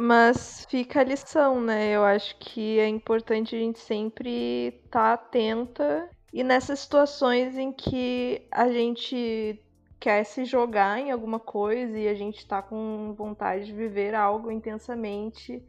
Mas 0.00 0.64
fica 0.70 1.00
a 1.00 1.04
lição, 1.04 1.60
né? 1.60 1.90
Eu 1.90 2.04
acho 2.04 2.38
que 2.38 2.78
é 2.78 2.86
importante 2.86 3.56
a 3.56 3.58
gente 3.58 3.80
sempre 3.80 4.68
estar 4.84 4.90
tá 4.90 5.12
atenta 5.12 6.08
e 6.32 6.44
nessas 6.44 6.78
situações 6.78 7.58
em 7.58 7.72
que 7.72 8.46
a 8.52 8.70
gente 8.70 9.60
quer 9.98 10.22
se 10.22 10.44
jogar 10.44 11.00
em 11.00 11.10
alguma 11.10 11.40
coisa 11.40 11.98
e 11.98 12.06
a 12.06 12.14
gente 12.14 12.46
tá 12.46 12.62
com 12.62 13.12
vontade 13.18 13.66
de 13.66 13.72
viver 13.72 14.14
algo 14.14 14.52
intensamente, 14.52 15.60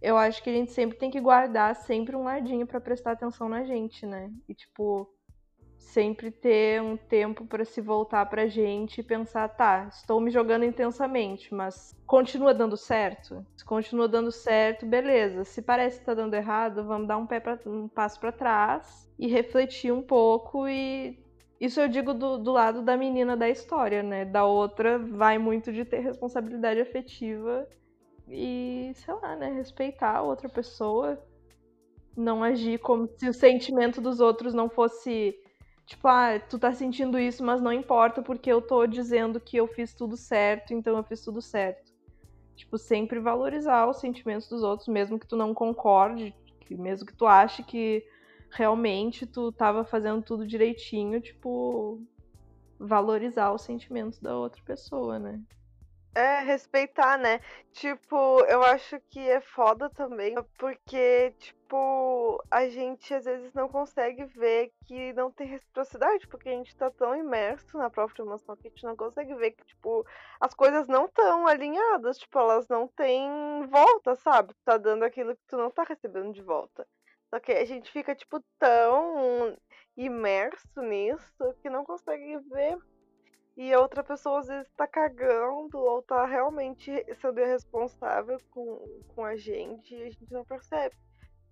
eu 0.00 0.16
acho 0.16 0.42
que 0.42 0.48
a 0.48 0.54
gente 0.54 0.72
sempre 0.72 0.96
tem 0.96 1.10
que 1.10 1.20
guardar 1.20 1.76
sempre 1.76 2.16
um 2.16 2.22
ladinho 2.22 2.66
para 2.66 2.80
prestar 2.80 3.12
atenção 3.12 3.50
na 3.50 3.64
gente, 3.64 4.06
né? 4.06 4.30
E 4.48 4.54
tipo, 4.54 5.06
sempre 5.82 6.30
ter 6.30 6.80
um 6.80 6.96
tempo 6.96 7.44
para 7.44 7.64
se 7.64 7.80
voltar 7.80 8.24
pra 8.26 8.46
gente 8.46 9.00
e 9.00 9.04
pensar, 9.04 9.48
tá, 9.48 9.88
estou 9.92 10.20
me 10.20 10.30
jogando 10.30 10.64
intensamente, 10.64 11.52
mas 11.54 11.94
continua 12.06 12.54
dando 12.54 12.76
certo? 12.76 13.44
Se 13.56 13.64
continua 13.64 14.08
dando 14.08 14.32
certo, 14.32 14.86
beleza. 14.86 15.44
Se 15.44 15.60
parece 15.60 15.98
que 15.98 16.06
tá 16.06 16.14
dando 16.14 16.34
errado, 16.34 16.84
vamos 16.84 17.08
dar 17.08 17.16
um, 17.18 17.26
pé 17.26 17.40
pra, 17.40 17.58
um 17.66 17.88
passo 17.88 18.18
para 18.18 18.32
trás 18.32 19.10
e 19.18 19.26
refletir 19.26 19.92
um 19.92 20.02
pouco 20.02 20.66
e 20.68 21.18
isso 21.60 21.80
eu 21.80 21.88
digo 21.88 22.12
do, 22.12 22.38
do 22.38 22.50
lado 22.50 22.82
da 22.82 22.96
menina 22.96 23.36
da 23.36 23.48
história, 23.48 24.02
né? 24.02 24.24
Da 24.24 24.44
outra 24.44 24.98
vai 24.98 25.38
muito 25.38 25.72
de 25.72 25.84
ter 25.84 26.00
responsabilidade 26.00 26.80
afetiva 26.80 27.68
e, 28.28 28.92
sei 28.94 29.14
lá, 29.14 29.36
né, 29.36 29.52
respeitar 29.52 30.16
a 30.16 30.22
outra 30.22 30.48
pessoa, 30.48 31.22
não 32.16 32.42
agir 32.42 32.78
como 32.78 33.06
se 33.16 33.28
o 33.28 33.32
sentimento 33.32 34.00
dos 34.00 34.20
outros 34.20 34.54
não 34.54 34.68
fosse 34.68 35.38
Tipo, 35.86 36.08
ah, 36.08 36.38
tu 36.38 36.58
tá 36.58 36.72
sentindo 36.72 37.18
isso, 37.18 37.44
mas 37.44 37.60
não 37.60 37.72
importa 37.72 38.22
porque 38.22 38.50
eu 38.50 38.62
tô 38.62 38.86
dizendo 38.86 39.40
que 39.40 39.56
eu 39.56 39.66
fiz 39.66 39.92
tudo 39.94 40.16
certo, 40.16 40.72
então 40.72 40.96
eu 40.96 41.02
fiz 41.02 41.22
tudo 41.22 41.42
certo. 41.42 41.92
Tipo, 42.56 42.78
sempre 42.78 43.18
valorizar 43.18 43.88
os 43.88 43.98
sentimentos 43.98 44.48
dos 44.48 44.62
outros, 44.62 44.88
mesmo 44.88 45.18
que 45.18 45.26
tu 45.26 45.36
não 45.36 45.52
concorde, 45.52 46.34
que 46.60 46.74
mesmo 46.74 47.06
que 47.06 47.14
tu 47.14 47.26
ache 47.26 47.62
que 47.62 48.04
realmente 48.50 49.26
tu 49.26 49.50
tava 49.50 49.84
fazendo 49.84 50.22
tudo 50.22 50.46
direitinho, 50.46 51.20
tipo, 51.20 52.00
valorizar 52.78 53.52
os 53.52 53.62
sentimentos 53.62 54.18
da 54.18 54.36
outra 54.36 54.62
pessoa, 54.64 55.18
né? 55.18 55.40
É, 56.14 56.40
respeitar, 56.40 57.16
né? 57.16 57.40
Tipo, 57.72 58.40
eu 58.44 58.62
acho 58.62 59.00
que 59.08 59.18
é 59.18 59.40
foda 59.40 59.88
também, 59.88 60.34
porque, 60.58 61.30
tipo, 61.38 62.42
a 62.50 62.68
gente 62.68 63.14
às 63.14 63.24
vezes 63.24 63.54
não 63.54 63.66
consegue 63.66 64.26
ver 64.26 64.70
que 64.84 65.14
não 65.14 65.30
tem 65.30 65.46
reciprocidade, 65.46 66.28
porque 66.28 66.50
a 66.50 66.52
gente 66.52 66.76
tá 66.76 66.90
tão 66.90 67.16
imerso 67.16 67.78
na 67.78 67.88
própria 67.88 68.22
emoção 68.22 68.54
que 68.56 68.66
a 68.68 68.70
gente 68.70 68.84
não 68.84 68.94
consegue 68.94 69.34
ver 69.36 69.52
que, 69.52 69.64
tipo, 69.64 70.06
as 70.38 70.52
coisas 70.52 70.86
não 70.86 71.06
estão 71.06 71.46
alinhadas, 71.46 72.18
tipo, 72.18 72.38
elas 72.38 72.68
não 72.68 72.86
têm 72.88 73.30
volta, 73.70 74.14
sabe? 74.16 74.52
Tu 74.52 74.60
tá 74.66 74.76
dando 74.76 75.04
aquilo 75.04 75.34
que 75.34 75.42
tu 75.48 75.56
não 75.56 75.70
tá 75.70 75.82
recebendo 75.82 76.34
de 76.34 76.42
volta. 76.42 76.86
Só 77.30 77.40
que 77.40 77.52
a 77.52 77.64
gente 77.64 77.90
fica, 77.90 78.14
tipo, 78.14 78.44
tão 78.58 79.56
imerso 79.96 80.82
nisso 80.82 81.54
que 81.62 81.70
não 81.70 81.84
consegue 81.84 82.36
ver 82.50 82.78
e 83.56 83.72
a 83.72 83.80
outra 83.80 84.02
pessoa 84.02 84.40
às 84.40 84.48
vezes 84.48 84.70
tá 84.76 84.86
cagando 84.86 85.78
ou 85.78 86.02
tá 86.02 86.24
realmente 86.24 86.90
sendo 87.20 87.40
irresponsável 87.40 88.40
com, 88.50 89.00
com 89.14 89.24
a 89.24 89.36
gente 89.36 89.94
e 89.94 90.02
a 90.02 90.10
gente 90.10 90.32
não 90.32 90.44
percebe. 90.44 90.94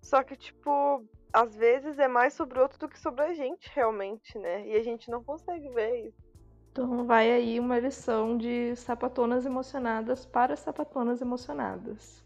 Só 0.01 0.23
que, 0.23 0.35
tipo, 0.35 1.05
às 1.31 1.55
vezes 1.55 1.99
é 1.99 2.07
mais 2.07 2.33
sobre 2.33 2.57
o 2.57 2.63
outro 2.63 2.79
do 2.79 2.89
que 2.89 2.99
sobre 2.99 3.23
a 3.23 3.33
gente, 3.33 3.69
realmente, 3.73 4.37
né? 4.37 4.67
E 4.67 4.75
a 4.75 4.83
gente 4.83 5.11
não 5.11 5.23
consegue 5.23 5.69
ver 5.69 6.07
isso. 6.07 6.31
Então 6.71 7.05
vai 7.05 7.29
aí 7.31 7.59
uma 7.59 7.77
lição 7.79 8.37
de 8.37 8.75
sapatonas 8.77 9.45
emocionadas 9.45 10.25
para 10.25 10.55
sapatonas 10.55 11.21
emocionadas. 11.21 12.20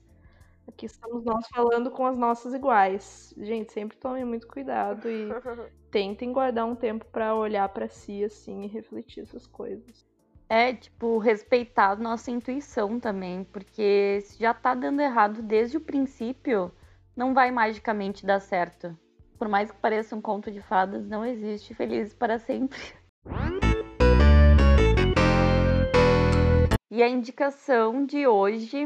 Aqui 0.67 0.87
estamos 0.87 1.23
nós 1.23 1.47
falando 1.47 1.91
com 1.91 2.05
as 2.05 2.17
nossas 2.17 2.53
iguais. 2.53 3.33
Gente, 3.37 3.71
sempre 3.71 3.97
tomem 3.97 4.25
muito 4.25 4.47
cuidado 4.47 5.07
e 5.09 5.29
tentem 5.91 6.33
guardar 6.33 6.65
um 6.65 6.75
tempo 6.75 7.05
para 7.05 7.35
olhar 7.35 7.69
para 7.69 7.87
si 7.87 8.23
assim 8.23 8.63
e 8.63 8.67
refletir 8.67 9.21
essas 9.21 9.45
coisas. 9.45 10.05
É, 10.49 10.73
tipo, 10.73 11.17
respeitar 11.17 11.91
a 11.91 11.95
nossa 11.95 12.29
intuição 12.29 12.99
também, 12.99 13.43
porque 13.43 14.19
se 14.21 14.39
já 14.39 14.53
tá 14.53 14.75
dando 14.75 15.01
errado 15.01 15.41
desde 15.41 15.77
o 15.77 15.81
princípio, 15.81 16.71
não 17.15 17.33
vai 17.33 17.51
magicamente 17.51 18.25
dar 18.25 18.39
certo. 18.39 18.97
Por 19.37 19.47
mais 19.47 19.71
que 19.71 19.77
pareça 19.77 20.15
um 20.15 20.21
conto 20.21 20.51
de 20.51 20.61
fadas, 20.61 21.07
não 21.07 21.25
existe 21.25 21.73
felizes 21.73 22.13
para 22.13 22.37
sempre. 22.37 22.79
E 26.91 27.03
a 27.03 27.09
indicação 27.09 28.05
de 28.05 28.25
hoje 28.27 28.85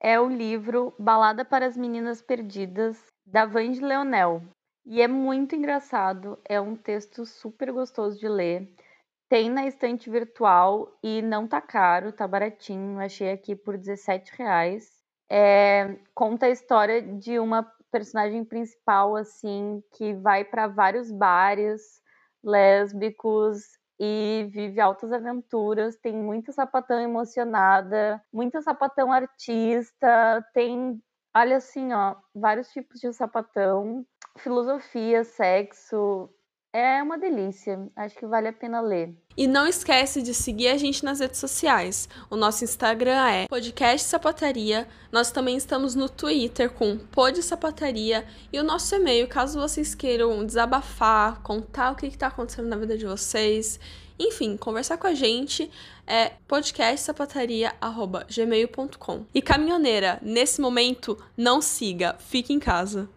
é 0.00 0.18
o 0.20 0.28
livro 0.28 0.94
Balada 0.98 1.44
para 1.44 1.66
as 1.66 1.76
Meninas 1.76 2.22
Perdidas, 2.22 2.96
da 3.26 3.44
Vange 3.44 3.80
Leonel. 3.80 4.42
E 4.86 5.02
é 5.02 5.08
muito 5.08 5.54
engraçado, 5.54 6.38
é 6.44 6.60
um 6.60 6.74
texto 6.74 7.26
super 7.26 7.72
gostoso 7.72 8.18
de 8.18 8.28
ler. 8.28 8.74
Tem 9.28 9.50
na 9.50 9.66
estante 9.66 10.08
virtual 10.08 10.98
e 11.02 11.20
não 11.20 11.46
tá 11.46 11.60
caro, 11.60 12.12
tá 12.12 12.26
baratinho. 12.26 12.98
Achei 12.98 13.30
aqui 13.30 13.54
por 13.54 13.76
17 13.76 14.32
reais. 14.36 14.90
É, 15.30 15.98
conta 16.14 16.46
a 16.46 16.50
história 16.50 17.02
de 17.02 17.38
uma 17.38 17.62
personagem 17.90 18.44
principal, 18.44 19.14
assim, 19.16 19.82
que 19.92 20.14
vai 20.14 20.44
para 20.44 20.66
vários 20.66 21.10
bares 21.10 22.00
lésbicos 22.42 23.77
e 23.98 24.48
vive 24.50 24.80
altas 24.80 25.12
aventuras. 25.12 25.96
Tem 25.96 26.14
muita 26.14 26.52
sapatão 26.52 27.00
emocionada, 27.00 28.22
muita 28.32 28.60
sapatão 28.62 29.12
artista, 29.12 30.44
tem, 30.54 31.02
olha 31.36 31.56
assim, 31.56 31.92
ó, 31.92 32.16
vários 32.34 32.68
tipos 32.70 33.00
de 33.00 33.12
sapatão, 33.12 34.06
filosofia, 34.38 35.24
sexo. 35.24 36.30
É 36.78 37.02
uma 37.02 37.18
delícia, 37.18 37.90
acho 37.96 38.14
que 38.14 38.24
vale 38.24 38.46
a 38.46 38.52
pena 38.52 38.80
ler. 38.80 39.12
E 39.36 39.48
não 39.48 39.66
esquece 39.66 40.22
de 40.22 40.32
seguir 40.32 40.68
a 40.68 40.76
gente 40.76 41.04
nas 41.04 41.18
redes 41.18 41.40
sociais. 41.40 42.08
O 42.30 42.36
nosso 42.36 42.62
Instagram 42.62 43.26
é 43.26 43.48
Podcast 43.48 44.06
Sapataria. 44.06 44.86
Nós 45.10 45.32
também 45.32 45.56
estamos 45.56 45.96
no 45.96 46.08
Twitter 46.08 46.70
com 46.70 46.96
Pod 46.96 47.42
Sapataria. 47.42 48.24
E 48.52 48.60
o 48.60 48.62
nosso 48.62 48.94
e-mail, 48.94 49.26
caso 49.26 49.58
vocês 49.58 49.92
queiram 49.92 50.46
desabafar, 50.46 51.42
contar 51.42 51.90
o 51.90 51.96
que 51.96 52.06
está 52.06 52.28
acontecendo 52.28 52.68
na 52.68 52.76
vida 52.76 52.96
de 52.96 53.06
vocês. 53.06 53.80
Enfim, 54.16 54.56
conversar 54.56 54.98
com 54.98 55.08
a 55.08 55.14
gente 55.14 55.68
é 56.06 56.30
podcastsapataria.gmail.com. 56.46 59.26
E 59.34 59.42
caminhoneira, 59.42 60.20
nesse 60.22 60.60
momento, 60.60 61.18
não 61.36 61.60
siga, 61.60 62.14
fique 62.20 62.52
em 62.52 62.60
casa. 62.60 63.08